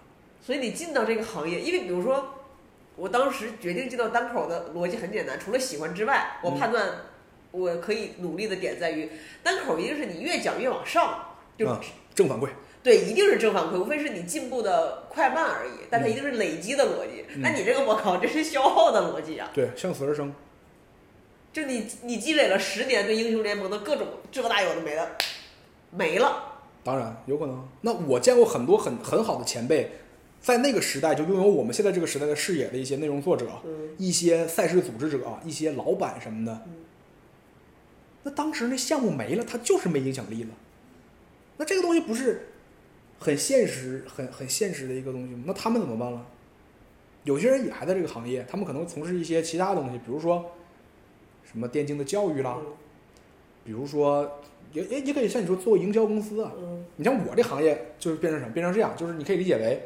[0.47, 2.37] 所以你进到这个行业，因为比如说，
[2.95, 6.89] 我当时决定进到单口的逻辑很简单，除了喜欢之外，我嗯判断
[7.51, 9.11] 我可以努力的点在于，
[9.43, 11.81] 单口一定是你越讲越往上，就、啊，
[12.15, 12.49] 正反馈，
[12.81, 17.25] 对，一定是正反馈，无非是你进步的快慢而已，但它一定是累积的逻辑。
[17.35, 19.51] 嗯那你这个我靠，这是消耗的逻辑啊！
[19.53, 20.33] 对，向死而生。
[21.53, 25.17] 就你你积累了十年对英雄联盟的各种这个大有的没的，
[25.91, 26.61] 没了。
[26.85, 27.69] 当然有可能。
[27.81, 29.91] 那我见过很多很很好的前辈，
[30.47, 36.63] 在那个时代就拥有我们现在这个时代的视野的一些内容作者，嗯一些赛事组织者，一些老板什么的。
[38.23, 40.51] 那当时那项目没了，它就是没影响力了。
[41.57, 42.47] 那这个东西不是
[43.19, 45.43] 很现实、很很现实的一个东西吗？
[45.49, 46.25] 那他们怎么办了？
[47.25, 50.53] 有些人也还在这个行业，他们可能从事一些其他东西，比如说
[51.43, 52.67] 什么电竞的教育啦，嗯
[53.65, 54.41] 比如说
[54.73, 58.53] 也也也可以像你说做营销公司啊，嗯你像我这行业就是变成什么？
[58.53, 59.83] 变成这样，就是你可以理解为，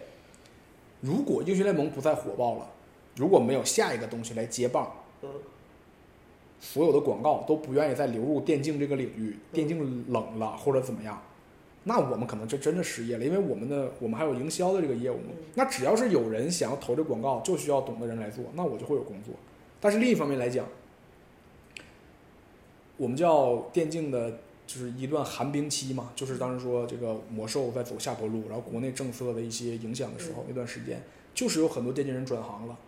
[1.00, 2.68] 如果英雄联盟不再火爆了，
[3.16, 4.92] 如果没有下一个东西来接棒，
[5.22, 5.28] 嗯
[6.62, 11.18] 所有的广告都不愿意再流入电竞这个领域，电竞冷了或者怎么样，
[11.84, 15.32] 那我们可能就真的失业了，因为我们的我们还有营销的这个业务嘛。
[15.54, 19.32] 那只要是有人想要投这广告，就需要懂的人来做，那我就会有工作。
[19.80, 20.66] 但是另一方面来讲，
[22.98, 24.38] 我们叫电竞的，
[24.70, 31.02] 就是一段寒冰期嘛，就是当时说这个魔兽在走下坡路，然后国内政策的一些影响的时候，那段时间
[31.34, 32.78] 就是有很多电竞人转行了，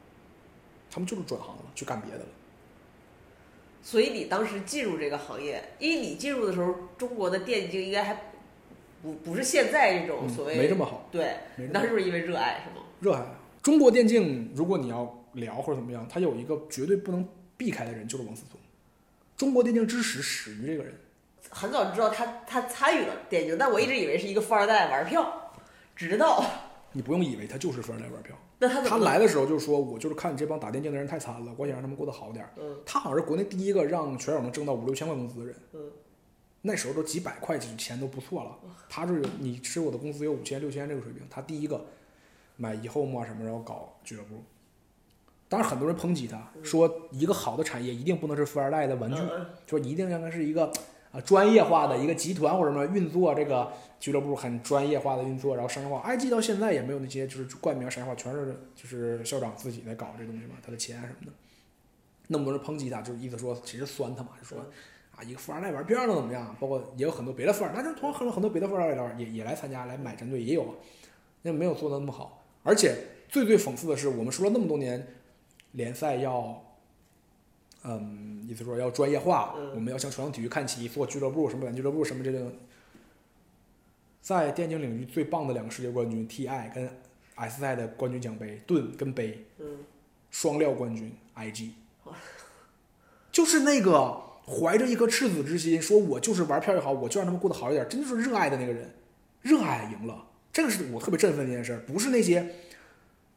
[0.88, 2.26] 他们就是转行了，去干别的了。
[3.82, 8.30] 所以你当时进入这个行业，因为你进入的时候，中国的电竞应该还
[9.02, 12.86] 不不是现在这种嗯所谓、没这么好，对，没这么你当时就是因为热爱是吗？
[13.00, 13.40] 热爱啊。
[13.60, 18.60] 中国电竞，如果你要聊或者怎么样，他有一个绝对不能避开的人，就是王思聪。
[19.36, 20.94] 中国电竞之始始于这个人，
[21.52, 25.52] 很早就知道他他参与了电竞，但我一直以为是一个富二代玩票，
[25.94, 26.44] 直到
[26.92, 28.36] 你不用以为他就是富二代玩票。
[28.58, 35.56] 那他怎么他来的时候就说：“我就是看你这帮打电竞的人太惨了，我想让他们过得好点。”嗯他好像是国内第一个让拳手能挣到五六千块工资的人。
[35.74, 35.90] 嗯
[36.64, 38.56] 那时候都几百块钱都不错了。
[38.88, 41.84] 他是有你吃我的工资有五千六千这个水平，他第一个
[42.56, 44.44] 买以后嘛什么，然后搞俱乐部。
[45.48, 49.20] 当然，很多人抨击他，说一个好的产业一定不能是富二代的玩具，
[49.66, 50.72] 说一定应该是一个
[51.12, 56.02] 啊专业化的一个集团或者什么运作这个俱乐部很专业化的运作，然后商业化。
[56.04, 61.32] IG 到现在也没有那些就是冠名商业化，全是就是校长自己在搞这东西嘛，他的钱什么的。
[62.28, 64.58] 那么多人抨击他，就是意思说其实酸他嘛，就说
[65.14, 66.56] 啊一个富二代玩票能怎么样？
[66.58, 70.74] 包括也有很多别的富二代，但是同很很多别的富二代也也来参加来买战队也有，
[71.42, 72.42] 那没有做的那么好。
[72.62, 72.96] 而且
[73.28, 75.06] 最最讽刺的是，我们说了那么多年
[75.72, 76.64] 联赛要。
[77.84, 79.70] 嗯，意思说要专业化，嗯。
[79.74, 82.52] 我们要向传统体育看齐，做俱乐部，什么软俱乐部，什么这种，
[84.20, 86.88] 在电竞领域最棒的两个世界冠军 TI 跟
[87.34, 89.78] S 赛的冠军奖杯盾跟杯，嗯
[90.30, 91.70] 双料冠军 IG，
[93.30, 98.90] 就是那个怀着一颗赤子之心，说我就是玩票也好，我就让他们过得好一点，真就是热爱的那个人，
[99.40, 102.54] 热爱赢了，这个是我特别振奋的一件事，不是那些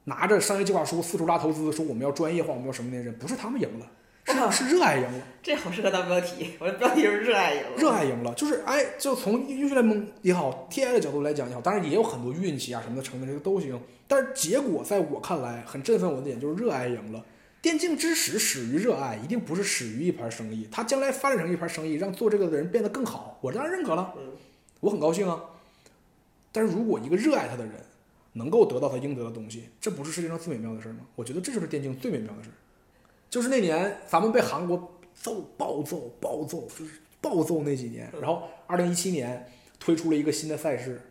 [0.05, 3.91] 拿着商业计划书四处拉投资，说我们要专业化，我们要什么那些人，不是他们赢了，哇
[4.25, 5.27] 是是热爱赢了。
[5.43, 7.77] 这好适合当标题， 我的标题是热爱赢了。
[7.77, 13.79] 热爱赢了，就是哎，就从英雄联盟也好，TI 的角度来讲也好，当然也有很多运气啊什么的成分，这个都行。
[14.07, 17.23] 但是结果在我看来，很振奋我的点就是热爱赢了。
[17.61, 20.67] 电竞之始始于热爱，一定不是始于一盘生意。
[20.71, 24.31] 它将来发展成一盘生意，让做这个的人变得更好，我当然认可了，嗯
[24.81, 25.39] 我很高兴啊。
[26.51, 27.73] 但是如果一个热爱他的人
[28.33, 30.99] 能够得到他应得的东西，这不是世界上最美妙的事吗？
[31.15, 32.53] 我觉得这就是电竞最美妙的事儿。
[33.29, 38.11] 就是那年咱们被韩国揍暴揍暴揍，就是暴揍那几年。
[38.21, 39.49] 然后二零一七年
[39.79, 41.01] 推出了一个新的赛事，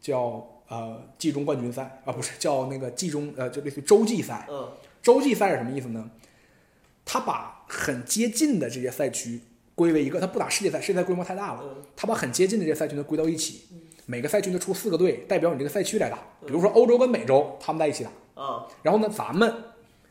[0.00, 4.46] 叫呃季中冠军赛啊，不是叫那个季中呃就类似于洲际赛。
[4.50, 4.68] 嗯
[5.02, 6.10] 洲际赛是什么意思呢？
[7.04, 9.38] 他把很接近的这些赛区
[9.74, 13.64] 归为一个，他不打世界赛，世界赛规模太大了，嗯他把很接近的这些赛区呢归到一起，
[14.06, 16.16] 每个赛区呢出四个队，代表你这个赛区来打。
[16.46, 19.54] 比如说欧洲跟美洲，他们在一起打，啊，然后呢，咱们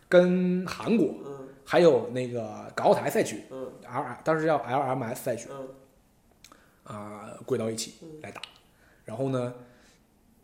[0.08, 1.33] 跟韩国嗯
[1.66, 5.68] 还有那个港澳台赛区嗯，L 当时叫 LMS 赛区嗯
[6.86, 8.42] 啊、归到一起来打。
[9.06, 9.54] 然后呢，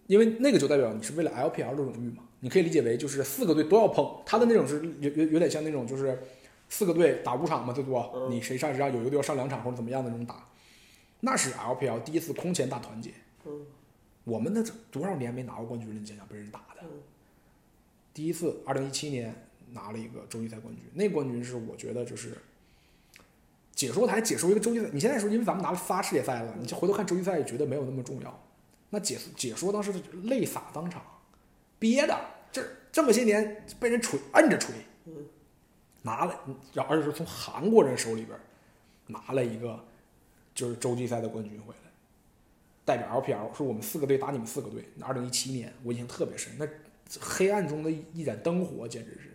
[0.08, 6.22] 因为那个就代表你是为了 LPL 的荣誉嘛，你可以理解为就是四个队都要碰，他的那种是有有有点像那种就是
[6.70, 10.48] 四个队打五场嘛，最多嗯你谁上谁上，有一个队要上两场或者怎么样的那种打，
[11.22, 13.12] 那是 LPL 第一次空前大团结。
[13.46, 13.66] 嗯
[14.26, 14.62] 我们那
[14.92, 15.96] 多少年没拿过冠军了？
[15.96, 16.88] 你想想被人打的嗯，
[18.14, 19.34] 第一次二零一七年
[19.74, 22.38] 拿了一个洲际赛冠军，那冠军是我觉得就是
[23.74, 28.44] 解说台解说一个洲际赛，你现在说因为咱们拿了仨世界赛了，你就回头看洲际赛也觉得没有那么重要。
[28.90, 29.94] 那解解说当时
[30.24, 31.02] 泪洒当场，
[31.78, 32.20] 憋的，
[32.52, 34.74] 这这么些年被人锤摁着锤，
[36.02, 36.40] 拿了，
[36.74, 38.38] 然后而且是从韩国人手里边
[39.08, 39.80] 拿了一个
[40.56, 41.80] 就是洲际赛的冠军回来。
[42.84, 44.84] 代表 LPL 是我们四个队打你们四个队。
[45.02, 46.68] 二零一七年我印象特别深，那
[47.22, 49.29] 黑暗中的一盏灯火，简直是。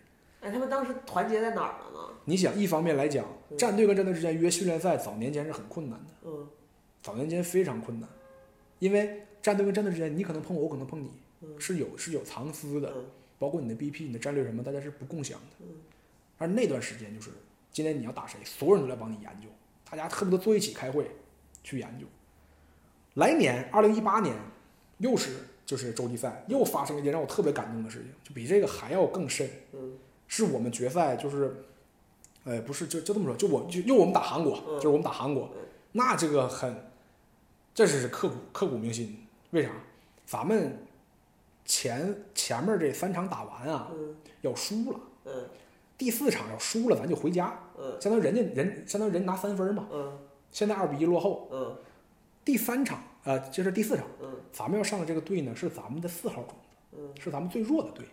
[0.45, 2.13] 哎，他们当时团结在哪儿了呢？
[2.23, 3.25] 你想，一方面来讲，
[3.57, 6.47] 战队跟战队之间约训练赛，早年间是很困难的，嗯
[7.01, 8.07] 早年间非常困难，
[8.77, 11.11] 因为战队跟战队之间，你可能碰我，我可能碰你，
[11.57, 13.05] 是有是有藏私的，嗯
[13.39, 15.65] 包括你的 BP、你的战略什么，大家是不共享的。
[16.37, 17.31] 而那段时间就是，
[17.71, 19.47] 今天你要打谁，所有人都来帮你研究，
[19.89, 21.09] 大家恨不得坐一起开会
[21.63, 22.05] 去研究。
[23.15, 24.35] 来年二零一八年，
[24.99, 29.49] 又是就是洲际赛，又发生了一件让我特别感动的事情，就比这个还要更甚。
[29.73, 29.93] 嗯
[30.27, 31.63] 是我们决赛就是，
[32.43, 35.49] 呃，不是就就这么说，就我就又我们打韩国，嗯就是我们打韩国，
[35.91, 36.75] 那这个很，
[37.73, 39.25] 这是刻骨刻骨铭心。
[39.51, 39.69] 为啥？
[40.25, 40.77] 咱们
[41.65, 45.49] 前前面这三场打完啊，嗯要输了，嗯
[45.97, 49.87] 第四场要输了，咱就回家，嗯相当于人家人相当于人拿三分嘛。
[49.91, 50.17] 嗯
[50.51, 51.75] 现在二比一落后，嗯
[52.43, 56.55] 第三场呃，这是第四场，嗯咱们要上的这个队呢是咱们的四号种
[56.91, 58.05] 子，嗯是咱们最弱的队。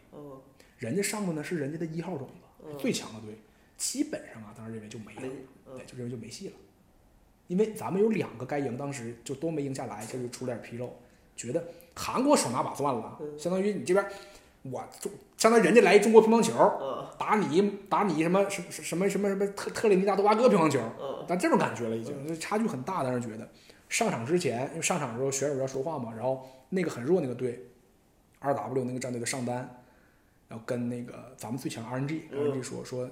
[0.83, 2.76] 嗯，人家上的呢是人家的一号种子，嗯。
[2.78, 3.39] 最强的队，
[3.76, 5.33] 基本上啊，当时认为就没了，
[5.76, 6.55] 对，就认为就没戏了。
[7.47, 10.93] 因为咱们有两个该赢，当时就都没赢下来，这就出点纰漏，
[11.37, 11.62] 觉得
[11.95, 13.39] 韩国手拿把攥了，嗯。
[13.39, 14.05] 相当于你这边，
[14.62, 21.24] 我中，相当于人家来一中国乒乓球，嗯打你打你什么什什么什么什么特特立尼达多巴哥乒乓球，嗯。
[21.28, 23.49] 但这种感觉了已经，这差距很大，当时觉得。
[23.89, 27.66] 上场之前，因为上场的时候选手要说话嘛，然后那个很弱那个队
[28.39, 29.82] 二 W 那个战队的上单，
[30.53, 33.09] 然后跟那个咱们最强 RNG 嗯 RNG 说说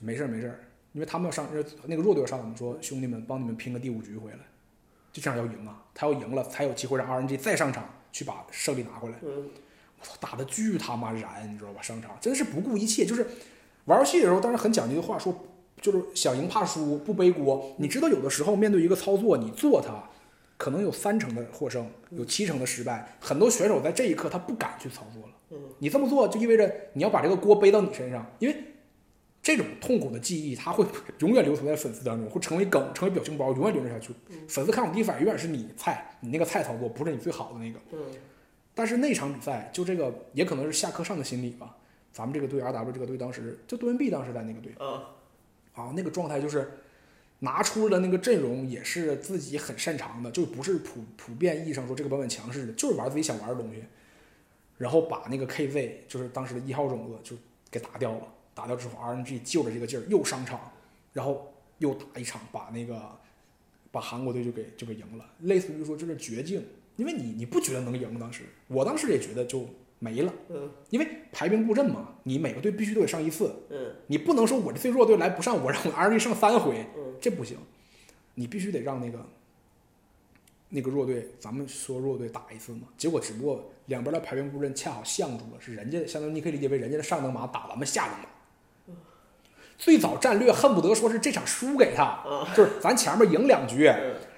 [0.00, 0.60] 没事儿没事儿，
[0.92, 1.48] 因为他们要上
[1.86, 4.38] 那个弱队要上，我们说兄弟们帮你们拼个第五局回来，
[5.10, 9.14] 就这样要赢啊，他要赢了才有机会让 RNG 再上场去把胜利拿回来。
[9.22, 9.48] 嗯
[9.98, 11.80] 我操，打的巨他妈燃，你知道吧？
[11.80, 13.26] 上场真是不顾一切，就是
[13.86, 15.34] 玩游戏的时候，当然很讲究的话说，
[15.80, 17.74] 就是想赢怕输，不背锅。
[17.78, 20.04] 你知道，有的时候面对一个操作，你做它，
[20.58, 23.16] 可能有三成的获胜，有七成的失败。
[23.20, 25.27] 很多选手在这一刻他不敢去操作了。
[25.50, 28.56] 嗯你这么做就意味着你要把这个锅背到你身上，因为
[29.42, 30.84] 这种痛苦的记忆，它会
[31.20, 34.12] 永远留存在粉丝当中，会成为梗，成为表情包，永远留下去。
[34.48, 37.78] 粉丝看我第一反应永远是你菜，你那个菜操作不是你最好的那个。
[37.92, 37.98] 嗯
[38.74, 41.76] 但是那场比赛，就这个也可能是下课上的心理吧。
[42.12, 45.02] 咱们这个队 R W 这个队当时就杜文碧当时在那个队啊
[45.74, 46.70] 啊，那个状态就是
[47.40, 53.82] 拿出了那个阵容也是自己很擅长的，就不是普普遍意义上说这个版本强势的，就是玩自己想玩的东西。
[54.78, 57.36] 然后把那个 KZ 就是当时的一号种子就
[57.70, 58.22] 给打掉了，
[58.54, 60.72] 打掉之后 RNG 就着这个劲儿又上场，
[61.12, 63.02] 然后又打一场，把那个
[63.90, 66.64] 把韩国队就给就给赢了，类似于说这是绝境，
[66.96, 69.66] 因为你你不觉得能赢，当时我当时也觉得就
[69.98, 70.70] 没了，嗯。
[70.90, 73.92] 因为排兵布阵嘛，你每个队必须都得上一次，嗯。
[74.06, 77.14] 你不能说我这最弱队来不上，我让我 RNG 上三回，嗯。
[77.20, 77.58] 这不行，
[78.34, 79.26] 你必须得让那个
[80.70, 82.82] 那个弱队，咱们说弱队打一次嘛。
[82.96, 88.26] 结果只不过两边的排兵布阵恰好相住了，是人家相当于你可以理解为人家的上等马打咱们下等马。
[89.78, 92.18] 最早战略恨不得说是这场输给他，
[92.54, 93.84] 就是咱前面赢两局，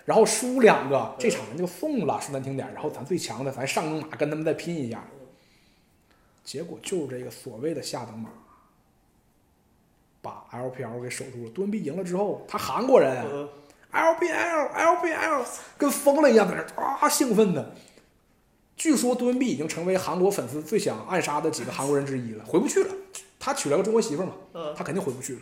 [0.04, 5.02] 然后输两个，这场人就送了，说难听点，然后咱最强的咱上等马跟他们再拼一下。
[6.44, 8.30] 结果就是这个所谓的下等马，
[10.20, 11.50] 把 LPL 给守住了。
[11.50, 13.24] 蹲逼赢了之后，他韩国人
[13.92, 15.44] LPL LPL
[15.76, 17.74] 跟疯了一样在那啊兴奋的。
[18.76, 22.94] 据说敦碧已经成为韩国粉丝最想暗杀的几个韩国人之一了，回不去了。
[23.38, 25.40] 他娶了个中国媳妇嘛，嗯他肯定回不去了。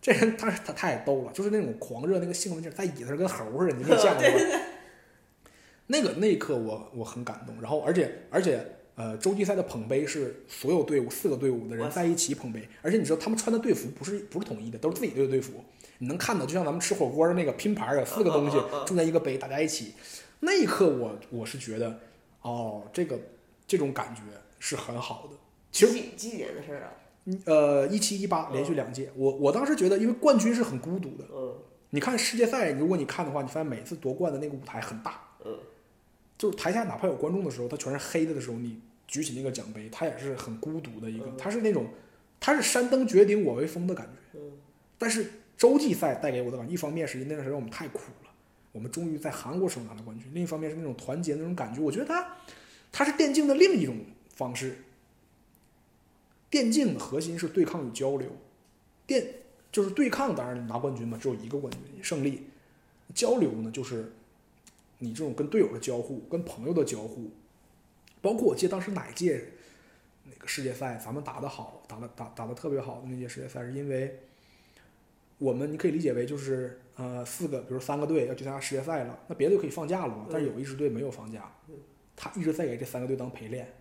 [0.00, 4.60] 这人他他太逗了，就是那种狂热那个兴奋劲儿，在椅子上跟猴似的，你没见过吗？
[5.88, 8.64] 那个那一刻我我很感动，然后而且而且
[8.98, 15.52] 呃，洲际赛的捧杯是所有队伍四个队伍的人在一起捧杯，而且你知道他们穿的队服不是不是统一的，都是自己队的队服。
[15.98, 19.94] 你能看到，就像咱们吃火锅的那个拼盘儿，有四个东西种在一个杯，大家一起。
[20.40, 22.00] 那一刻我我是觉得，
[22.42, 23.16] 哦，这个
[23.68, 24.22] 这种感觉
[24.58, 25.36] 是很好的。
[25.70, 26.92] 其实几几年的事儿啊？
[27.44, 31.24] 呃，一七一八连续两届，我我当时觉得，因为冠军是很孤独的。
[31.32, 31.54] 嗯
[31.90, 35.58] 你看世界赛，如果你看的话，你发现每次夺冠的那个舞台很大，嗯，
[36.36, 38.78] 就是台下哪怕有观众的时候，它全是黑的的时候，你
[39.08, 41.88] 举起那个奖杯，他也是很孤独的一个，他是那种，
[42.38, 44.38] 他是山登绝顶我为峰的感觉。
[44.38, 44.52] 嗯
[45.00, 48.30] 但是洲际赛带给我的感觉，一方面是那段时间我们太苦了，
[48.72, 52.36] 我们终于在韩国手拿了冠军；另一方面是那种团结的那种感觉，我觉得他
[52.92, 53.96] 他是电竞的另一种
[54.34, 54.76] 方式。
[56.50, 58.28] 电竞的核心是对抗与交流，
[59.06, 59.24] 电
[59.70, 62.42] 就是对抗，当然拿冠军嘛，只有一个冠军胜利。
[63.14, 64.12] 交流呢，就是
[64.98, 67.30] 你这种跟队友的交互、跟朋友的交互，
[68.20, 69.44] 包括我记得当时哪届
[70.24, 74.18] 那个世界赛咱们打得好，打得打打得特别好的那届世界赛，是因为
[75.38, 81.50] 我们你可以理解为就是呃四个，比如三个队要去参加世界赛了，那别的队可以放假了嘛，但是有一支队没有放假，
[82.16, 83.72] 他一直在给这三个队当陪练，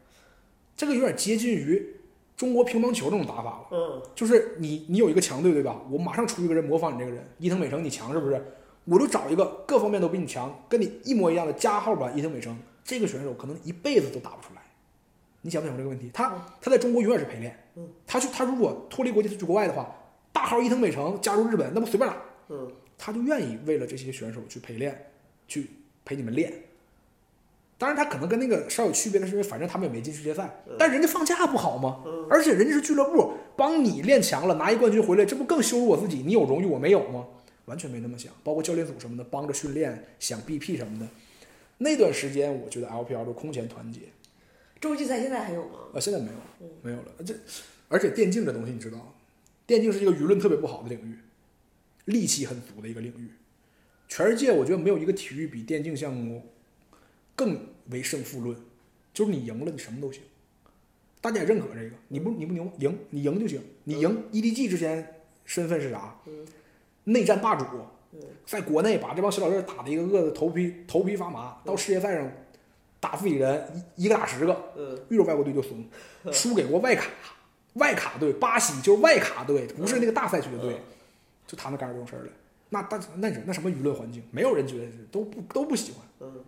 [0.75, 1.95] 这个有点接近于
[2.35, 3.67] 中国乒乓球这种打法了。
[3.71, 5.81] 嗯就是你你有一个强队对吧？
[5.89, 8.39] 我马上出一个人模仿你这个人，伊藤美诚你强是不是？
[8.85, 12.57] 我就找一个各方面都比你强，跟你一模一样的加号版伊藤美诚，
[12.87, 14.61] 这个选手可能一辈子都打不出来。
[15.41, 16.09] 你想不想过这个问题？
[16.13, 16.29] 他
[16.61, 19.93] 他在中国永远是陪练，嗯他去他如果脱离国际去国外的话，
[20.31, 22.17] 大号伊藤美诚加入日本，那不随便打，
[22.49, 25.11] 嗯他就愿意为了这些选手去陪练，
[25.47, 25.69] 去
[26.03, 26.51] 陪你们练。
[27.77, 32.03] 当然，他可能跟那个稍有区别的是，因为反正他们也没进世界赛，但人家放假不好吗？
[32.29, 36.23] 而且人家是俱乐部，帮你练强了，拿一冠军回来，这不更羞辱我自己？
[36.25, 37.27] 你有荣誉，我没有吗？
[37.65, 38.31] 完全没那么想。
[38.43, 41.05] 包括教练组什么的，帮着训练，想 BP 什么的。
[41.79, 44.01] 那段时间，我觉得 LPL 都空前团结。
[44.79, 45.79] 洲际赛现在还有吗？
[45.93, 47.11] 啊，现在没有，没有了。
[47.25, 47.33] 这
[47.87, 49.15] 而且电竞这东西，你知道，
[49.65, 53.31] 电竞是一个舆论特别不好的领域，戾气很足的一个领域。
[54.07, 56.43] 全世界我觉得没有一个体育比电竞项目
[57.35, 57.59] 更
[57.89, 58.57] 为胜负论，
[59.13, 60.21] 就是你赢了，你什么都行，
[61.21, 61.95] 大家也认可这个。
[62.07, 66.15] 你不你不牛，赢你赢就行，你赢 EDG 之前身份是啥？
[67.05, 67.65] 内战霸主，
[68.45, 72.31] 在国内把这帮小老弟打的一个个的头皮头皮发麻，到世界赛上
[72.99, 75.85] 打自己人一一个打十个，嗯遇着外国队就怂，
[76.31, 77.09] 输给过外卡，
[77.73, 80.81] 外卡队，巴西就是外卡队，不是那个大赛区的队，
[81.45, 82.31] 就他们干出这种事儿来。
[82.69, 86.01] 那但那是那什么舆论环境，没有人觉得是都不都不喜欢。
[86.19, 86.43] 嗯。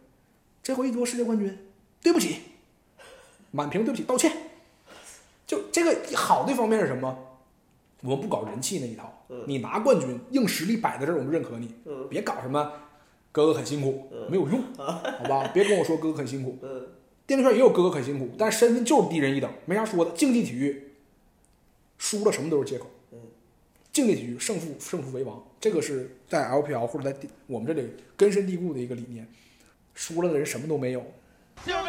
[0.61, 1.57] 这回一夺世界冠军，
[2.01, 2.41] 对不起，
[3.51, 4.31] 满屏对不起，道歉。
[5.47, 7.17] 就这个好的方面是什么？
[8.01, 11.73] 我们不搞人气那一套，你拿冠军，硬实力摆在这儿，我们认可你。
[11.85, 12.71] 嗯别搞什么
[13.31, 15.51] 哥哥很辛苦，没有用， 好吧？
[15.53, 16.87] 别跟我说哥哥很辛苦，嗯
[17.27, 20.11] 电竞圈也有哥哥很辛苦，但是身份就是低人一等，没啥说的。
[20.11, 20.93] 竞技体育
[21.97, 22.87] 输了什么都是借口。
[23.91, 29.27] 竞技体育胜负胜负为王，这个是在 LPL 或者在我们这里根深蒂固的一个理念。
[29.93, 30.99] 输了的人什么都没有。
[30.99, 31.85] 右边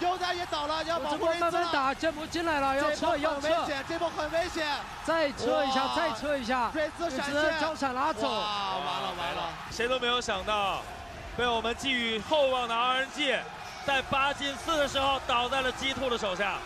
[0.00, 1.38] 优仔也倒了，要保这波护。
[1.38, 4.66] 慢慢打，剑魔进来了，要撤要撤，危险，这波很危险。
[5.04, 9.50] 再撤一下，再撤一下，瑞兹闪现，交闪拉走，哇，完了完了。
[9.70, 10.82] 谁都没有想到，
[11.36, 13.38] 被我们寄予厚望的 RNG，
[13.86, 16.58] 在八进四的时候倒在了鸡兔的手下。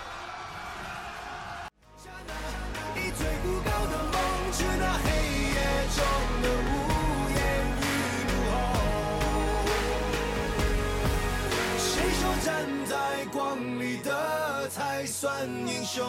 [13.33, 16.05] 光里的才算英雄？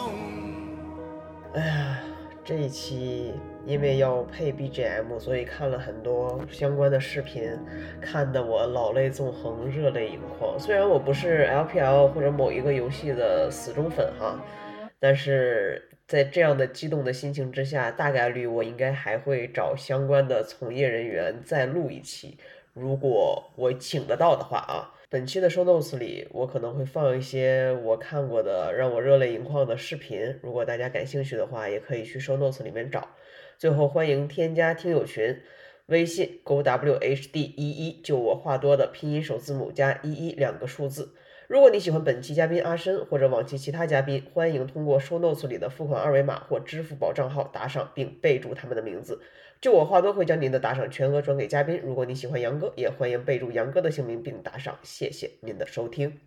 [1.54, 2.00] 哎呀，
[2.44, 3.32] 这一期
[3.64, 7.58] 因为要配 BGM，所以看了很多相关的视频，
[7.98, 10.58] 看得我老泪纵横，热泪盈眶。
[10.60, 14.38] 虽然我不是 LPL 或者某一个游戏的死忠粉哈，
[15.00, 22.36] 但是在这样的激动的心情之下，大概率我应该还会找相关的从业人员再录一期，
[22.74, 24.90] 如果我请得到的话啊。
[25.14, 33.10] 本期的 show notes 里，我可能会放一些我看过的让我热泪盈眶的视频，如果大家感兴趣的话，也可以去 show notes 里面找。
[33.56, 35.40] 最后欢迎添加听友群，
[35.86, 41.14] 微信 g w h d 一一，就我话多的拼音首字母加一一两个数字。
[41.46, 49.20] 如果你喜欢本期嘉宾阿深或者往期其他嘉宾，欢迎通过 show notes 里的付款二维码或支付宝账号打赏，并备注他们的名字。
[49.64, 51.80] 就我话多会将您的打赏全额转给嘉宾。
[51.82, 54.78] 如果你喜欢杨哥，也欢迎备注杨哥的姓名并打赏。
[54.82, 56.20] 谢谢您的收听。